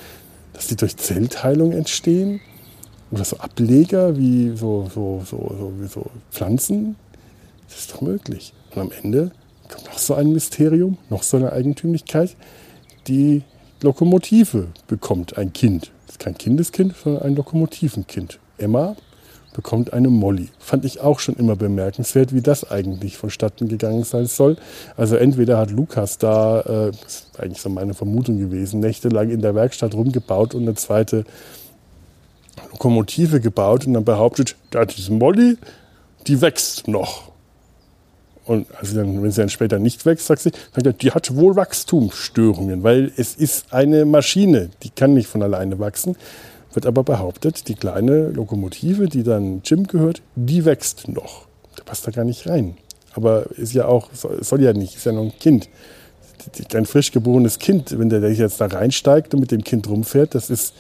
dass 0.53 0.69
die 0.69 0.77
durch 0.77 0.97
Zellteilung 0.97 1.73
entstehen? 1.73 2.41
Oder 3.15 3.25
so 3.25 3.37
Ableger 3.37 4.17
wie 4.17 4.57
so, 4.57 4.91
so, 4.93 5.23
so, 5.25 5.55
so, 5.57 5.73
so 5.89 6.07
Pflanzen? 6.33 6.97
Das 7.69 7.79
ist 7.79 7.93
doch 7.93 8.01
möglich. 8.01 8.53
Und 8.75 8.83
am 8.83 8.91
Ende 8.91 9.31
kommt 9.69 9.87
noch 9.87 9.99
so 9.99 10.15
ein 10.15 10.33
Mysterium, 10.33 10.99
noch 11.11 11.23
so 11.23 11.37
eine 11.37 11.53
Eigentümlichkeit. 11.53 12.35
Die 13.07 13.43
Lokomotive 13.83 14.67
bekommt 14.89 15.39
ein 15.39 15.53
Kind. 15.53 15.93
Das 16.07 16.17
ist 16.17 16.19
kein 16.19 16.37
Kindeskind, 16.37 16.97
sondern 16.97 17.23
ein 17.23 17.37
Lokomotivenkind. 17.37 18.41
Emma 18.59 18.97
bekommt 19.53 19.93
eine 19.93 20.09
Molly. 20.09 20.49
Fand 20.59 20.85
ich 20.85 21.01
auch 21.01 21.21
schon 21.21 21.37
immer 21.37 21.55
bemerkenswert, 21.55 22.35
wie 22.35 22.43
das 22.43 22.69
eigentlich 22.69 23.17
vonstatten 23.17 23.69
gegangen 23.69 24.03
sein 24.03 24.27
soll. 24.27 24.57
Also 24.97 25.15
entweder 25.15 25.59
hat 25.59 25.71
Lukas 25.71 26.19
da, 26.19 26.63
äh, 26.63 26.91
das 26.91 27.15
ist 27.15 27.41
eigentlich 27.41 27.61
so 27.61 27.69
meine 27.69 27.95
Vermutung 27.95 28.41
gewesen, 28.41 28.81
nächtelang 28.81 29.31
in 29.31 29.41
der 29.41 29.55
Werkstatt 29.55 29.95
rumgebaut 29.95 30.57
und 30.57 30.63
eine 30.63 30.75
zweite 30.75 31.25
Lokomotive 32.75 33.41
gebaut 33.41 33.87
und 33.87 33.95
dann 33.95 34.05
behauptet, 34.05 34.57
da 34.71 34.85
diese 34.85 35.13
Molly, 35.13 35.57
die 36.27 36.41
wächst 36.41 36.89
noch. 36.89 37.33
Und 38.45 38.67
also 38.79 38.97
dann, 38.97 39.23
wenn 39.23 39.31
sie 39.31 39.41
dann 39.41 39.49
später 39.49 39.79
nicht 39.79 40.05
wächst, 40.05 40.27
sagt 40.27 40.43
sie, 40.43 40.51
sagt 40.75 40.87
er, 40.87 40.93
die 40.93 41.13
hat 41.13 41.35
wohl 41.35 41.57
Wachstumsstörungen, 41.57 42.83
weil 42.83 43.11
es 43.17 43.35
ist 43.35 43.73
eine 43.73 44.05
Maschine, 44.05 44.71
die 44.83 44.91
kann 44.91 45.15
nicht 45.15 45.29
von 45.29 45.43
alleine 45.43 45.79
wachsen. 45.79 46.17
Wird 46.75 46.87
aber 46.87 47.05
behauptet, 47.05 47.69
die 47.69 47.75
kleine 47.75 48.29
Lokomotive, 48.31 49.09
die 49.09 49.23
dann 49.23 49.63
Jim 49.65 49.87
gehört, 49.87 50.23
die 50.35 50.65
wächst 50.65 51.09
noch. 51.09 51.47
Der 51.79 51.85
passt 51.85 52.07
da 52.07 52.11
gar 52.11 52.25
nicht 52.25 52.49
rein. 52.49 52.77
Aber 53.15 53.47
ist 53.57 53.73
ja 53.73 53.87
auch, 53.87 54.09
soll 54.13 54.61
ja 54.61 54.73
nicht, 54.73 54.97
ist 54.97 55.07
ja 55.07 55.13
noch 55.13 55.23
ein 55.23 55.39
Kind. 55.39 55.69
Ein 56.75 56.85
frisch 56.85 57.13
geborenes 57.13 57.61
Kind, 57.61 57.97
wenn 57.97 58.09
der 58.09 58.21
jetzt 58.33 58.61
da 58.61 58.67
reinsteigt 58.67 59.33
und 59.33 59.41
mit 59.41 59.53
dem 59.53 59.63
Kind 59.63 59.89
rumfährt, 59.89 60.35
das 60.35 60.51
ist, 60.51 60.75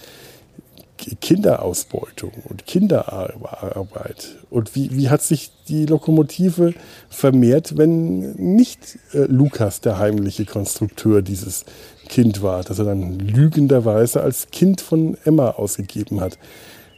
Kinderausbeutung 1.20 2.32
und 2.48 2.66
Kinderarbeit. 2.66 4.36
Und 4.50 4.74
wie, 4.74 4.96
wie 4.96 5.08
hat 5.08 5.22
sich 5.22 5.50
die 5.68 5.86
Lokomotive 5.86 6.74
vermehrt, 7.08 7.76
wenn 7.76 8.32
nicht 8.32 8.98
äh, 9.12 9.24
Lukas 9.24 9.80
der 9.80 9.98
heimliche 9.98 10.44
Konstrukteur 10.44 11.22
dieses 11.22 11.64
Kind 12.08 12.42
war, 12.42 12.62
das 12.62 12.78
er 12.78 12.84
dann 12.84 13.18
lügenderweise 13.18 14.22
als 14.22 14.48
Kind 14.50 14.80
von 14.80 15.16
Emma 15.24 15.50
ausgegeben 15.50 16.20
hat? 16.20 16.38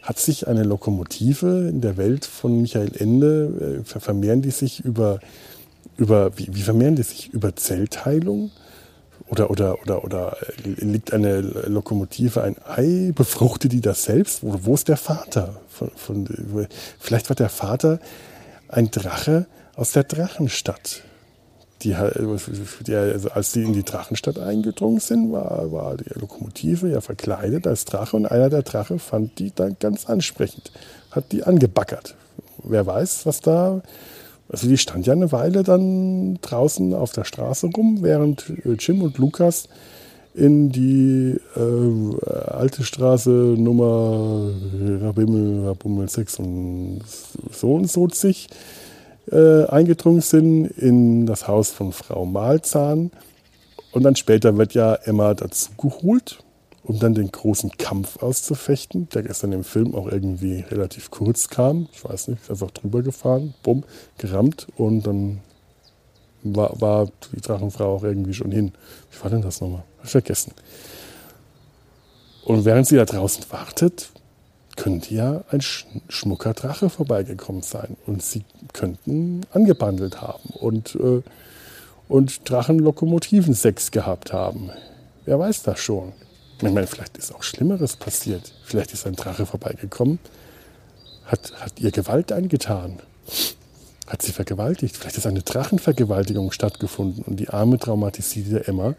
Hat 0.02 0.18
sich 0.18 0.46
eine 0.46 0.62
Lokomotive 0.62 1.68
in 1.68 1.80
der 1.80 1.96
Welt 1.96 2.24
von 2.24 2.62
Michael 2.62 2.92
Ende, 2.96 3.82
äh, 3.84 4.00
vermehren 4.00 4.42
die 4.42 4.50
sich 4.50 4.84
über, 4.84 5.20
über 5.96 6.36
wie, 6.38 6.48
wie 6.52 6.62
vermehren 6.62 6.96
die 6.96 7.02
sich 7.02 7.32
über 7.32 7.56
Zellteilung? 7.56 8.50
Oder, 9.28 9.50
oder, 9.50 9.82
oder, 9.82 10.04
oder 10.04 10.36
liegt 10.62 11.12
eine 11.12 11.40
Lokomotive 11.40 12.42
ein 12.42 12.56
Ei? 12.64 13.12
Befruchtet 13.12 13.72
die 13.72 13.80
das 13.80 14.04
selbst? 14.04 14.42
Wo, 14.42 14.58
wo 14.62 14.74
ist 14.74 14.88
der 14.88 14.96
Vater? 14.96 15.60
Von, 15.68 15.90
von, 15.96 16.68
vielleicht 16.98 17.28
war 17.28 17.36
der 17.36 17.48
Vater 17.48 17.98
ein 18.68 18.90
Drache 18.90 19.46
aus 19.74 19.92
der 19.92 20.04
Drachenstadt. 20.04 21.02
Die, 21.82 21.94
die, 22.86 22.94
also 22.94 23.30
als 23.30 23.52
sie 23.52 23.62
in 23.62 23.74
die 23.74 23.82
Drachenstadt 23.82 24.38
eingedrungen 24.38 25.00
sind, 25.00 25.30
war, 25.32 25.70
war 25.72 25.96
die 25.96 26.08
Lokomotive 26.18 26.88
ja 26.88 27.00
verkleidet 27.00 27.66
als 27.66 27.84
Drache 27.84 28.16
und 28.16 28.26
einer 28.26 28.48
der 28.48 28.62
Drache 28.62 28.98
fand 28.98 29.38
die 29.38 29.52
dann 29.54 29.76
ganz 29.78 30.06
ansprechend, 30.06 30.72
hat 31.10 31.32
die 31.32 31.44
angebaggert. 31.44 32.14
Wer 32.62 32.86
weiß, 32.86 33.26
was 33.26 33.40
da 33.40 33.82
also 34.48 34.68
die 34.68 34.78
stand 34.78 35.06
ja 35.06 35.12
eine 35.12 35.32
Weile 35.32 35.62
dann 35.62 36.38
draußen 36.40 36.94
auf 36.94 37.12
der 37.12 37.24
Straße 37.24 37.68
rum, 37.74 37.98
während 38.02 38.50
äh, 38.64 38.72
Jim 38.78 39.02
und 39.02 39.18
Lukas 39.18 39.68
in 40.34 40.70
die 40.70 41.36
äh, 41.56 42.50
alte 42.50 42.84
Straße 42.84 43.30
Nummer 43.30 44.50
Rabimmel, 45.00 45.66
Rabummel 45.66 46.08
6 46.08 46.38
und 46.40 47.00
so 47.50 47.74
und 47.74 47.90
so 47.90 48.08
sich 48.08 48.48
äh, 49.32 49.64
eingedrungen 49.64 50.20
sind 50.20 50.66
in 50.66 51.26
das 51.26 51.48
Haus 51.48 51.70
von 51.70 51.92
Frau 51.92 52.26
Malzahn. 52.26 53.10
Und 53.92 54.02
dann 54.02 54.14
später 54.14 54.58
wird 54.58 54.74
ja 54.74 54.94
Emma 54.94 55.32
dazu 55.32 55.70
geholt 55.78 56.44
um 56.86 57.00
dann 57.00 57.14
den 57.14 57.32
großen 57.32 57.72
Kampf 57.78 58.22
auszufechten, 58.22 59.08
der 59.08 59.24
gestern 59.24 59.50
im 59.50 59.64
Film 59.64 59.94
auch 59.94 60.06
irgendwie 60.06 60.60
relativ 60.60 61.10
kurz 61.10 61.48
kam. 61.48 61.88
Ich 61.92 62.04
weiß 62.04 62.28
nicht, 62.28 62.42
ist 62.42 62.50
einfach 62.50 62.70
drüber 62.70 63.02
gefahren, 63.02 63.54
bumm, 63.64 63.84
gerammt 64.18 64.68
und 64.76 65.04
dann 65.04 65.40
war, 66.44 66.80
war 66.80 67.08
die 67.32 67.40
Drachenfrau 67.40 67.96
auch 67.96 68.04
irgendwie 68.04 68.34
schon 68.34 68.52
hin. 68.52 68.72
Wie 69.10 69.22
war 69.22 69.30
denn 69.30 69.42
das 69.42 69.60
nochmal? 69.60 69.82
Hab 69.98 70.04
ich 70.04 70.10
vergessen. 70.12 70.52
Und 72.44 72.64
während 72.64 72.86
sie 72.86 72.94
da 72.94 73.04
draußen 73.04 73.44
wartet, 73.50 74.10
könnte 74.76 75.12
ja 75.12 75.42
ein 75.50 75.62
schmucker 76.08 76.54
Drache 76.54 76.88
vorbeigekommen 76.88 77.62
sein 77.62 77.96
und 78.06 78.22
sie 78.22 78.44
könnten 78.72 79.40
angebandelt 79.50 80.20
haben 80.20 80.50
und, 80.50 80.94
äh, 80.94 81.22
und 82.08 82.48
Drachenlokomotiven-Sex 82.48 83.90
gehabt 83.90 84.32
haben. 84.32 84.70
Wer 85.24 85.40
weiß 85.40 85.64
das 85.64 85.80
schon? 85.80 86.12
Ich 86.58 86.62
meine, 86.62 86.86
vielleicht 86.86 87.18
ist 87.18 87.34
auch 87.34 87.42
Schlimmeres 87.42 87.96
passiert. 87.96 88.52
Vielleicht 88.64 88.92
ist 88.92 89.06
ein 89.06 89.14
Drache 89.14 89.44
vorbeigekommen, 89.44 90.18
hat, 91.26 91.52
hat 91.60 91.78
ihr 91.80 91.90
Gewalt 91.90 92.32
angetan, 92.32 93.00
hat 94.06 94.22
sie 94.22 94.32
vergewaltigt. 94.32 94.96
Vielleicht 94.96 95.18
ist 95.18 95.26
eine 95.26 95.42
Drachenvergewaltigung 95.42 96.52
stattgefunden 96.52 97.24
und 97.24 97.36
die 97.36 97.50
arme, 97.50 97.78
traumatisierte 97.78 98.66
Emma 98.66 98.94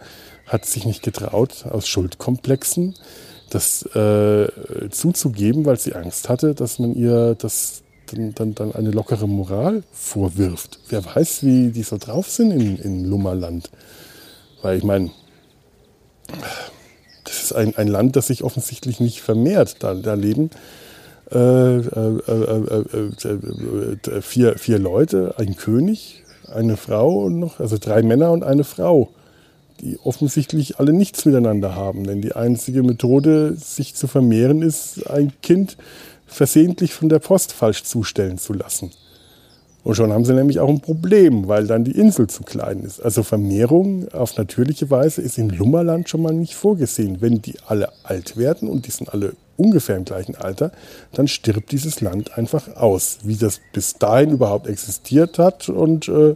hat 0.45 0.65
sich 0.65 0.85
nicht 0.85 1.01
getraut, 1.03 1.65
aus 1.65 1.87
Schuldkomplexen 1.87 2.95
das 3.49 3.83
äh, 3.95 4.49
zuzugeben, 4.89 5.65
weil 5.65 5.79
sie 5.79 5.95
Angst 5.95 6.29
hatte, 6.29 6.53
dass 6.53 6.79
man 6.79 6.95
ihr 6.95 7.35
das 7.35 7.83
dann, 8.07 8.33
dann, 8.33 8.55
dann 8.55 8.75
eine 8.75 8.91
lockere 8.91 9.27
Moral 9.27 9.83
vorwirft. 9.91 10.79
Wer 10.89 11.05
weiß, 11.05 11.43
wie 11.43 11.71
die 11.71 11.83
so 11.83 11.97
drauf 11.97 12.29
sind 12.29 12.51
in, 12.51 12.77
in 12.77 13.05
Lummerland. 13.05 13.69
Weil 14.61 14.77
ich 14.77 14.83
meine, 14.83 15.11
ist 17.51 17.57
ein, 17.57 17.75
ein 17.75 17.87
Land, 17.87 18.15
das 18.15 18.27
sich 18.27 18.43
offensichtlich 18.43 18.99
nicht 18.99 19.21
vermehrt. 19.21 19.77
Da, 19.83 19.93
da 19.93 20.13
leben 20.13 20.49
äh, 21.31 21.77
äh, 21.77 22.17
äh, 24.07 24.21
vier, 24.21 24.57
vier 24.57 24.79
Leute, 24.79 25.35
ein 25.37 25.55
König, 25.55 26.23
eine 26.53 26.77
Frau 26.77 27.23
und 27.25 27.39
noch, 27.39 27.59
also 27.59 27.77
drei 27.77 28.01
Männer 28.01 28.31
und 28.31 28.43
eine 28.43 28.63
Frau, 28.63 29.09
die 29.81 29.99
offensichtlich 30.03 30.79
alle 30.79 30.93
nichts 30.93 31.25
miteinander 31.25 31.75
haben. 31.75 32.05
Denn 32.05 32.21
die 32.21 32.33
einzige 32.33 32.83
Methode, 32.83 33.55
sich 33.55 33.95
zu 33.95 34.07
vermehren, 34.07 34.61
ist, 34.61 35.09
ein 35.09 35.33
Kind 35.41 35.77
versehentlich 36.25 36.93
von 36.93 37.09
der 37.09 37.19
Post 37.19 37.51
falsch 37.53 37.83
zustellen 37.83 38.37
zu 38.37 38.53
lassen. 38.53 38.91
Und 39.87 39.95
schon 39.95 40.11
haben 40.11 40.25
sie 40.25 40.33
nämlich 40.33 40.59
auch 40.59 40.67
ein 40.67 40.81
Problem, 40.81 41.47
weil 41.47 41.65
dann 41.65 41.85
die 41.85 41.97
Insel 41.97 42.27
zu 42.27 42.43
klein 42.43 42.81
ist. 42.81 42.99
Also 42.99 43.23
Vermehrung 43.23 44.09
auf 44.11 44.35
natürliche 44.35 44.89
Weise 44.91 45.21
ist 45.21 45.37
in 45.37 45.47
Lummerland 45.47 46.09
schon 46.09 46.23
mal 46.23 46.33
nicht 46.33 46.55
vorgesehen. 46.55 47.21
Wenn 47.21 47.41
die 47.41 47.55
alle 47.67 47.87
alt 48.03 48.35
werden 48.35 48.67
und 48.67 48.85
die 48.85 48.91
sind 48.91 49.13
alle 49.13 49.37
ungefähr 49.55 49.95
im 49.95 50.03
gleichen 50.03 50.35
Alter, 50.35 50.73
dann 51.13 51.29
stirbt 51.29 51.71
dieses 51.71 52.01
Land 52.01 52.37
einfach 52.37 52.75
aus. 52.75 53.19
Wie 53.23 53.37
das 53.37 53.61
bis 53.71 53.93
dahin 53.93 54.31
überhaupt 54.31 54.67
existiert 54.67 55.39
hat 55.39 55.69
und 55.69 56.09
äh, 56.09 56.35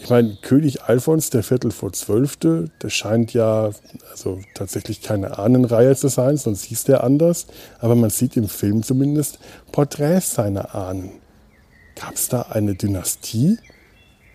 ich 0.00 0.08
meine, 0.08 0.38
König 0.40 0.84
Alfons, 0.84 1.28
der 1.28 1.42
Viertel 1.42 1.70
vor 1.70 1.92
Zwölfte, 1.92 2.70
der 2.82 2.88
scheint 2.88 3.34
ja 3.34 3.72
also 4.10 4.38
tatsächlich 4.54 5.02
keine 5.02 5.38
Ahnenreihe 5.38 5.96
zu 5.96 6.08
sein, 6.08 6.38
sonst 6.38 6.64
hieß 6.64 6.84
der 6.84 7.04
anders. 7.04 7.46
Aber 7.78 7.94
man 7.94 8.08
sieht 8.08 8.38
im 8.38 8.48
Film 8.48 8.82
zumindest 8.82 9.38
Porträts 9.70 10.34
seiner 10.34 10.74
Ahnen. 10.74 11.23
Gab 11.94 12.14
es 12.14 12.28
da 12.28 12.42
eine 12.42 12.74
Dynastie? 12.74 13.58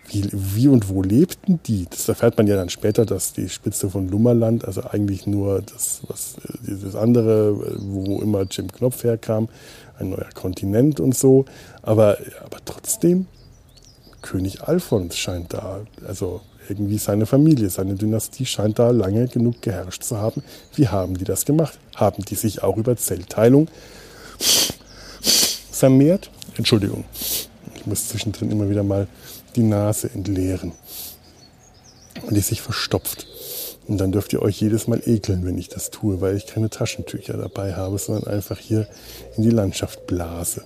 Wie, 0.08 0.28
wie, 0.32 0.68
und 0.68 0.88
wo 0.88 1.02
lebten 1.02 1.60
die? 1.66 1.86
Das 1.88 2.08
erfährt 2.08 2.36
man 2.36 2.46
ja 2.48 2.56
dann 2.56 2.68
später, 2.68 3.06
dass 3.06 3.32
die 3.32 3.48
Spitze 3.48 3.88
von 3.88 4.08
Lummerland, 4.08 4.64
also 4.64 4.82
eigentlich 4.82 5.26
nur 5.26 5.62
das, 5.62 6.00
was, 6.08 6.34
dieses 6.66 6.96
andere, 6.96 7.78
wo 7.80 8.20
immer 8.20 8.42
Jim 8.50 8.72
Knopf 8.72 9.04
herkam, 9.04 9.48
ein 9.98 10.10
neuer 10.10 10.30
Kontinent 10.34 10.98
und 10.98 11.16
so. 11.16 11.44
Aber, 11.82 12.18
aber 12.44 12.58
trotzdem, 12.64 13.26
König 14.20 14.62
Alfons 14.62 15.16
scheint 15.16 15.52
da, 15.52 15.80
also 16.06 16.40
irgendwie 16.68 16.98
seine 16.98 17.26
Familie, 17.26 17.70
seine 17.70 17.94
Dynastie 17.94 18.46
scheint 18.46 18.78
da 18.78 18.90
lange 18.90 19.28
genug 19.28 19.62
geherrscht 19.62 20.02
zu 20.02 20.18
haben. 20.18 20.42
Wie 20.74 20.88
haben 20.88 21.16
die 21.16 21.24
das 21.24 21.44
gemacht? 21.44 21.78
Haben 21.94 22.24
die 22.24 22.34
sich 22.34 22.62
auch 22.62 22.76
über 22.76 22.96
Zellteilung 22.96 23.68
vermehrt? 25.70 26.30
Entschuldigung. 26.56 27.04
Ich 27.80 27.86
muss 27.86 28.08
zwischendrin 28.08 28.50
immer 28.50 28.68
wieder 28.68 28.82
mal 28.82 29.08
die 29.56 29.62
Nase 29.62 30.10
entleeren. 30.12 30.72
Und 32.22 32.34
die 32.34 32.40
sich 32.40 32.60
verstopft. 32.60 33.26
Und 33.88 33.98
dann 33.98 34.12
dürft 34.12 34.32
ihr 34.34 34.42
euch 34.42 34.60
jedes 34.60 34.86
Mal 34.86 35.00
ekeln, 35.06 35.46
wenn 35.46 35.56
ich 35.56 35.68
das 35.68 35.90
tue, 35.90 36.20
weil 36.20 36.36
ich 36.36 36.46
keine 36.46 36.68
Taschentücher 36.68 37.38
dabei 37.38 37.74
habe, 37.74 37.98
sondern 37.98 38.32
einfach 38.32 38.58
hier 38.58 38.86
in 39.36 39.42
die 39.42 39.50
Landschaft 39.50 40.06
blase. 40.06 40.64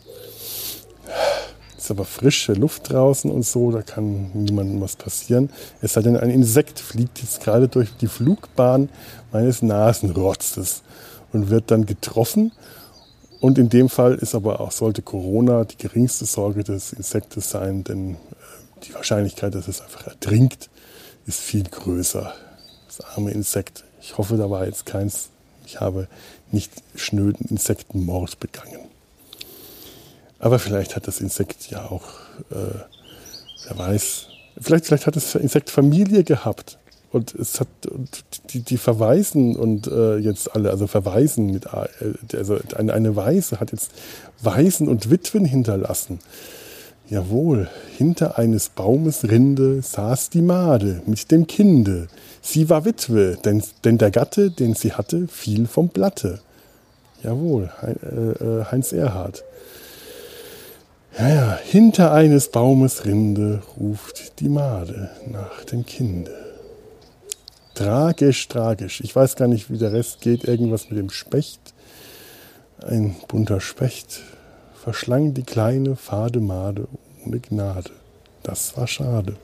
Ist 1.78 1.90
aber 1.90 2.04
frische 2.04 2.54
Luft 2.54 2.90
draußen 2.90 3.30
und 3.30 3.44
so, 3.44 3.70
da 3.70 3.82
kann 3.82 4.30
niemandem 4.34 4.80
was 4.80 4.96
passieren. 4.96 5.50
Es 5.80 5.92
sei 5.92 6.02
denn, 6.02 6.16
ein 6.16 6.30
Insekt 6.30 6.80
fliegt 6.80 7.20
jetzt 7.20 7.42
gerade 7.42 7.68
durch 7.68 7.90
die 8.00 8.08
Flugbahn 8.08 8.88
meines 9.32 9.62
Nasenrotzes 9.62 10.82
und 11.32 11.50
wird 11.50 11.70
dann 11.70 11.86
getroffen 11.86 12.52
und 13.44 13.58
in 13.58 13.68
dem 13.68 13.90
Fall 13.90 14.14
ist 14.14 14.34
aber 14.34 14.60
auch, 14.60 14.72
sollte 14.72 15.02
Corona 15.02 15.64
die 15.64 15.76
geringste 15.76 16.24
Sorge 16.24 16.64
des 16.64 16.94
Insektes 16.94 17.50
sein, 17.50 17.84
denn 17.84 18.14
äh, 18.14 18.16
die 18.84 18.94
Wahrscheinlichkeit, 18.94 19.54
dass 19.54 19.68
es 19.68 19.82
einfach 19.82 20.06
ertrinkt, 20.06 20.70
ist 21.26 21.40
viel 21.40 21.64
größer. 21.64 22.34
Das 22.86 23.02
arme 23.02 23.32
Insekt. 23.32 23.84
Ich 24.00 24.16
hoffe, 24.16 24.38
da 24.38 24.48
war 24.48 24.64
jetzt 24.64 24.86
keins. 24.86 25.28
Ich 25.66 25.78
habe 25.78 26.08
nicht 26.52 26.72
schnöden 26.94 27.46
Insektenmord 27.50 28.40
begangen. 28.40 28.80
Aber 30.38 30.58
vielleicht 30.58 30.96
hat 30.96 31.06
das 31.06 31.20
Insekt 31.20 31.68
ja 31.68 31.84
auch, 31.84 32.06
äh, 32.50 32.78
wer 33.66 33.78
weiß, 33.78 34.28
vielleicht, 34.58 34.86
vielleicht 34.86 35.06
hat 35.06 35.16
das 35.16 35.34
Insekt 35.34 35.68
Familie 35.68 36.24
gehabt 36.24 36.78
und 37.14 37.32
es 37.34 37.60
hat 37.60 37.68
und 37.88 38.24
die, 38.50 38.60
die 38.60 38.76
verweisen 38.76 39.54
und 39.54 39.86
äh, 39.86 40.16
jetzt 40.16 40.54
alle, 40.54 40.70
also 40.70 40.88
verweisen 40.88 41.46
mit 41.46 41.66
äh, 41.66 42.36
also 42.36 42.58
eine, 42.76 42.92
eine 42.92 43.14
Weise 43.14 43.60
hat 43.60 43.70
jetzt 43.70 43.92
Waisen 44.42 44.88
und 44.88 45.10
Witwen 45.10 45.44
hinterlassen. 45.44 46.18
Jawohl, 47.08 47.68
hinter 47.96 48.38
eines 48.38 48.68
Baumes 48.70 49.28
Rinde 49.30 49.80
saß 49.80 50.30
die 50.30 50.42
Made 50.42 51.02
mit 51.06 51.30
dem 51.30 51.46
Kinde. 51.46 52.08
Sie 52.42 52.68
war 52.68 52.84
Witwe, 52.84 53.38
denn, 53.44 53.62
denn 53.84 53.98
der 53.98 54.10
Gatte, 54.10 54.50
den 54.50 54.74
sie 54.74 54.92
hatte, 54.94 55.28
fiel 55.28 55.66
vom 55.66 55.88
Blatte. 55.88 56.40
Jawohl, 57.22 57.70
äh, 57.82 58.44
äh, 58.44 58.64
Heinz 58.64 58.92
Erhard. 58.92 59.44
Ja, 61.16 61.28
ja, 61.28 61.58
hinter 61.62 62.12
eines 62.12 62.48
Baumes 62.48 63.04
Rinde 63.04 63.62
ruft 63.78 64.40
die 64.40 64.48
Made 64.48 65.10
nach 65.30 65.64
dem 65.64 65.86
Kinde. 65.86 66.43
Tragisch, 67.74 68.48
tragisch. 68.48 69.00
Ich 69.00 69.14
weiß 69.14 69.34
gar 69.36 69.48
nicht, 69.48 69.70
wie 69.70 69.78
der 69.78 69.92
Rest 69.92 70.20
geht. 70.20 70.44
Irgendwas 70.44 70.90
mit 70.90 70.98
dem 70.98 71.10
Specht. 71.10 71.60
Ein 72.78 73.16
bunter 73.28 73.60
Specht 73.60 74.20
verschlang 74.84 75.34
die 75.34 75.42
kleine, 75.42 75.96
fade 75.96 76.40
Made 76.40 76.86
ohne 77.24 77.40
Gnade. 77.40 77.90
Das 78.42 78.76
war 78.76 78.86
schade. 78.86 79.36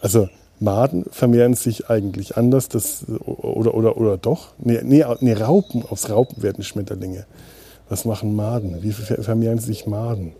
Also 0.00 0.28
Maden 0.60 1.04
vermehren 1.10 1.54
sich 1.54 1.88
eigentlich 1.88 2.36
anders, 2.36 2.68
das, 2.68 3.04
oder, 3.08 3.74
oder, 3.74 3.96
oder 3.96 4.18
doch? 4.18 4.48
Nee, 4.58 4.80
nee, 4.82 5.04
nee, 5.20 5.32
Raupen, 5.32 5.84
aus 5.84 6.10
Raupen 6.10 6.42
werden 6.42 6.64
Schmetterlinge. 6.64 7.26
Was 7.88 8.04
machen 8.04 8.34
Maden? 8.34 8.82
Wie 8.82 8.92
vermehren 8.92 9.60
sich 9.60 9.86
Maden? 9.86 10.32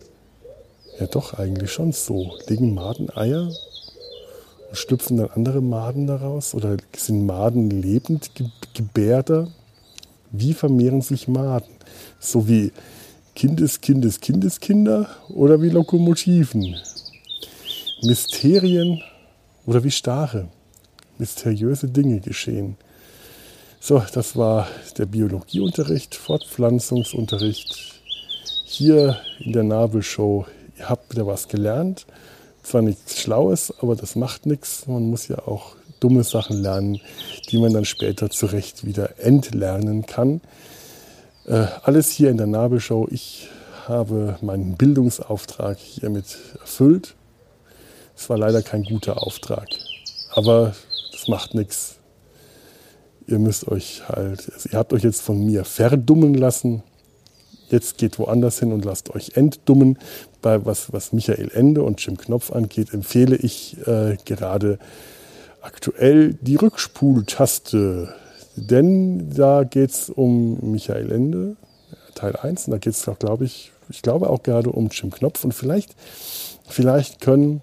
Ja 0.99 1.07
doch, 1.07 1.35
eigentlich 1.35 1.73
schon 1.73 1.93
so. 1.93 2.33
Legen 2.49 2.75
Maden 2.75 3.09
Eier 3.17 3.51
schlüpfen 4.73 5.17
dann 5.17 5.31
andere 5.31 5.61
Maden 5.61 6.07
daraus? 6.07 6.55
Oder 6.55 6.77
sind 6.97 7.27
Maden 7.27 7.71
lebend 7.71 8.31
Gebärder? 8.75 9.49
Wie 10.31 10.55
vermehren 10.55 11.01
sich 11.01 11.29
Maden? 11.29 11.75
So 12.21 12.49
wie 12.49 12.73
Kindes, 13.35 13.81
Kindes, 13.81 14.21
Kindeskinder 14.21 15.09
oder 15.29 15.63
wie 15.63 15.71
Lokomotiven? 15.71 16.77
Mysterien 18.03 19.03
oder 19.67 19.83
wie 19.85 19.91
Stare? 19.91 20.49
Mysteriöse 21.19 21.89
Dinge 21.89 22.21
geschehen. 22.21 22.77
So, 23.81 24.03
das 24.13 24.37
war 24.37 24.69
der 24.99 25.07
Biologieunterricht, 25.07 26.15
Fortpflanzungsunterricht 26.15 28.01
hier 28.65 29.19
in 29.41 29.53
der 29.53 29.63
Nabelshow. 29.63 30.47
Ihr 30.79 30.89
habt 30.89 31.13
wieder 31.13 31.27
was 31.27 31.49
gelernt 31.49 32.07
zwar 32.69 32.83
nichts 32.83 33.21
Schlaues, 33.21 33.73
aber 33.81 33.97
das 33.97 34.15
macht 34.15 34.47
nichts. 34.47 34.87
Man 34.87 35.11
muss 35.11 35.29
ja 35.29 35.39
auch 35.39 35.77
dumme 36.01 36.23
Sachen 36.23 36.61
lernen, 36.63 37.01
die 37.51 37.59
man 37.59 37.73
dann 37.73 37.85
später 37.85 38.31
zurecht 38.31 38.85
wieder 38.85 39.19
entlernen 39.19 40.07
kann. 40.07 40.41
Äh, 41.47 41.67
alles 41.83 42.11
hier 42.11 42.31
in 42.31 42.37
der 42.37 42.47
Nabelshow. 42.47 43.09
Ich 43.11 43.49
habe 43.87 44.37
meinen 44.43 44.77
Bildungsauftrag 44.77 45.79
hiermit 45.79 46.37
erfüllt. 46.61 47.15
Es 48.17 48.29
war 48.29 48.37
leider 48.37 48.63
kein 48.63 48.85
guter 48.85 49.23
Auftrag, 49.23 49.69
aber 50.33 50.75
das 51.13 51.29
macht 51.29 51.55
nichts. 51.55 51.97
Ihr 53.27 53.39
müsst 53.39 53.69
euch 53.69 54.09
halt, 54.09 54.51
also 54.53 54.69
ihr 54.71 54.79
habt 54.79 54.93
euch 54.93 55.05
jetzt 55.05 55.23
von 55.23 55.45
mir 55.45 55.65
verdummen 55.65 56.35
lassen. 56.35 56.83
Jetzt 57.71 57.99
geht 57.99 58.19
woanders 58.19 58.59
hin 58.59 58.73
und 58.73 58.85
lasst 58.85 59.15
euch 59.15 59.37
entdummen. 59.37 59.99
Bei 60.41 60.65
was, 60.65 60.93
was 60.93 61.13
Michael 61.13 61.51
Ende 61.53 61.83
und 61.83 62.05
Jim 62.05 62.17
Knopf 62.17 62.53
angeht, 62.53 62.93
empfehle 62.95 63.37
ich 63.37 63.77
äh, 63.87 64.17
gerade 64.25 64.79
aktuell 65.61 66.35
die 66.35 66.57
Rückspultaste. 66.57 68.15
Denn 68.57 69.31
da 69.35 69.65
geht 69.65 69.91
es 69.91 70.11
um 70.11 70.59
Michael 70.73 71.13
Ende, 71.13 71.57
Teil 72.15 72.37
1. 72.37 72.67
Und 72.67 72.73
da 72.73 72.79
geht 72.79 72.95
es 72.95 73.09
auch, 73.09 73.19
glaube 73.19 73.45
ich, 73.45 73.73
ich 73.89 74.03
glaube 74.03 74.31
auch 74.31 74.43
gerade 74.43 74.71
um 74.71 74.89
Jim 74.89 75.11
Knopf. 75.11 75.45
Und 75.45 75.53
vielleicht, 75.53 75.95
vielleicht 76.69 77.21
können, 77.21 77.63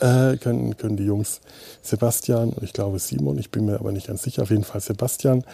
äh, 0.00 0.36
können, 0.36 0.76
können 0.76 0.96
die 0.96 1.04
Jungs 1.04 1.40
Sebastian 1.82 2.50
und 2.50 2.62
ich 2.62 2.72
glaube 2.72 2.98
Simon, 2.98 3.38
ich 3.38 3.50
bin 3.50 3.64
mir 3.64 3.80
aber 3.80 3.92
nicht 3.92 4.06
ganz 4.06 4.22
sicher, 4.22 4.42
auf 4.42 4.50
jeden 4.50 4.64
Fall 4.64 4.80
Sebastian 4.80 5.44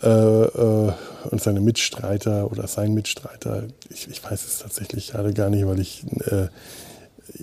und 0.00 1.40
seine 1.40 1.60
Mitstreiter 1.60 2.50
oder 2.50 2.66
sein 2.66 2.94
Mitstreiter, 2.94 3.64
ich, 3.90 4.08
ich 4.08 4.22
weiß 4.22 4.44
es 4.44 4.58
tatsächlich 4.58 5.12
gerade 5.12 5.32
gar 5.32 5.50
nicht, 5.50 5.66
weil 5.66 5.80
ich, 5.80 6.04
äh, 6.26 6.48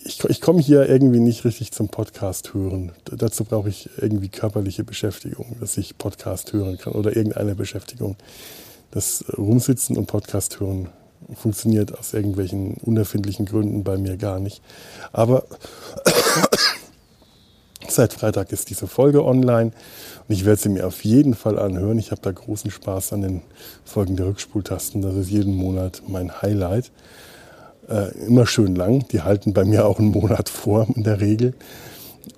ich, 0.03 0.23
ich 0.25 0.41
komme 0.41 0.61
hier 0.61 0.87
irgendwie 0.89 1.19
nicht 1.19 1.45
richtig 1.45 1.71
zum 1.71 1.89
Podcast 1.89 2.53
hören. 2.53 2.91
Dazu 3.05 3.43
brauche 3.43 3.69
ich 3.69 3.89
irgendwie 3.97 4.29
körperliche 4.29 4.83
Beschäftigung, 4.83 5.55
dass 5.59 5.77
ich 5.77 5.97
Podcast 5.97 6.53
hören 6.53 6.77
kann 6.77 6.93
oder 6.93 7.15
irgendeine 7.15 7.55
Beschäftigung. 7.55 8.17
Das 8.91 9.23
Rumsitzen 9.37 9.97
und 9.97 10.07
Podcast 10.07 10.59
hören 10.59 10.89
funktioniert 11.35 11.97
aus 11.97 12.13
irgendwelchen 12.13 12.75
unerfindlichen 12.75 13.45
Gründen 13.45 13.83
bei 13.83 13.97
mir 13.97 14.17
gar 14.17 14.39
nicht. 14.39 14.61
Aber 15.11 15.45
seit 17.91 18.13
Freitag 18.13 18.51
ist 18.51 18.69
diese 18.69 18.87
Folge 18.87 19.25
online 19.25 19.71
und 20.27 20.35
ich 20.35 20.45
werde 20.45 20.61
sie 20.61 20.69
mir 20.69 20.87
auf 20.87 21.03
jeden 21.03 21.33
Fall 21.33 21.59
anhören. 21.59 21.99
Ich 21.99 22.11
habe 22.11 22.21
da 22.21 22.31
großen 22.31 22.71
Spaß 22.71 23.13
an 23.13 23.21
den 23.21 23.41
Folgen 23.85 24.15
der 24.15 24.27
Rückspultasten. 24.27 25.01
Das 25.01 25.15
ist 25.15 25.29
jeden 25.29 25.55
Monat 25.55 26.03
mein 26.07 26.41
Highlight. 26.41 26.91
Äh, 27.89 28.17
immer 28.27 28.45
schön 28.45 28.75
lang. 28.75 29.07
Die 29.11 29.21
halten 29.21 29.53
bei 29.53 29.65
mir 29.65 29.85
auch 29.85 29.99
einen 29.99 30.11
Monat 30.11 30.49
vor 30.49 30.87
in 30.95 31.03
der 31.03 31.19
Regel. 31.19 31.53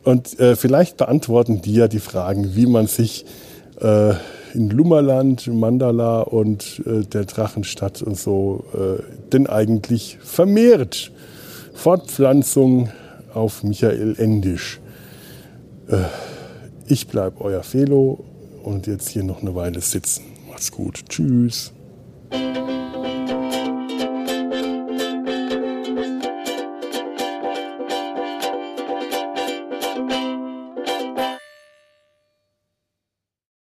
Und 0.03 0.39
äh, 0.39 0.55
vielleicht 0.55 0.97
beantworten 0.97 1.61
die 1.61 1.75
ja 1.75 1.87
die 1.87 1.99
Fragen, 1.99 2.55
wie 2.55 2.65
man 2.65 2.87
sich 2.87 3.25
äh, 3.79 4.13
in 4.53 4.69
Lummerland, 4.69 5.47
Mandala 5.47 6.21
und 6.21 6.81
äh, 6.85 7.05
der 7.05 7.25
Drachenstadt 7.25 8.01
und 8.01 8.17
so 8.17 8.65
äh, 8.73 9.01
denn 9.31 9.47
eigentlich 9.47 10.17
vermehrt. 10.21 11.11
Fortpflanzung 11.73 12.89
auf 13.33 13.63
Michael 13.63 14.15
Endisch. 14.17 14.81
Äh, 15.91 16.06
ich 16.88 17.08
bleibe 17.08 17.41
euer 17.41 17.63
Felo 17.63 18.23
und 18.63 18.88
jetzt 18.88 19.10
hier 19.10 19.23
noch 19.23 19.41
eine 19.41 19.54
Weile 19.56 19.82
sitzen. 19.82 20.23
Macht's 20.49 20.71
gut. 20.71 21.04
Tschüss. 21.10 21.73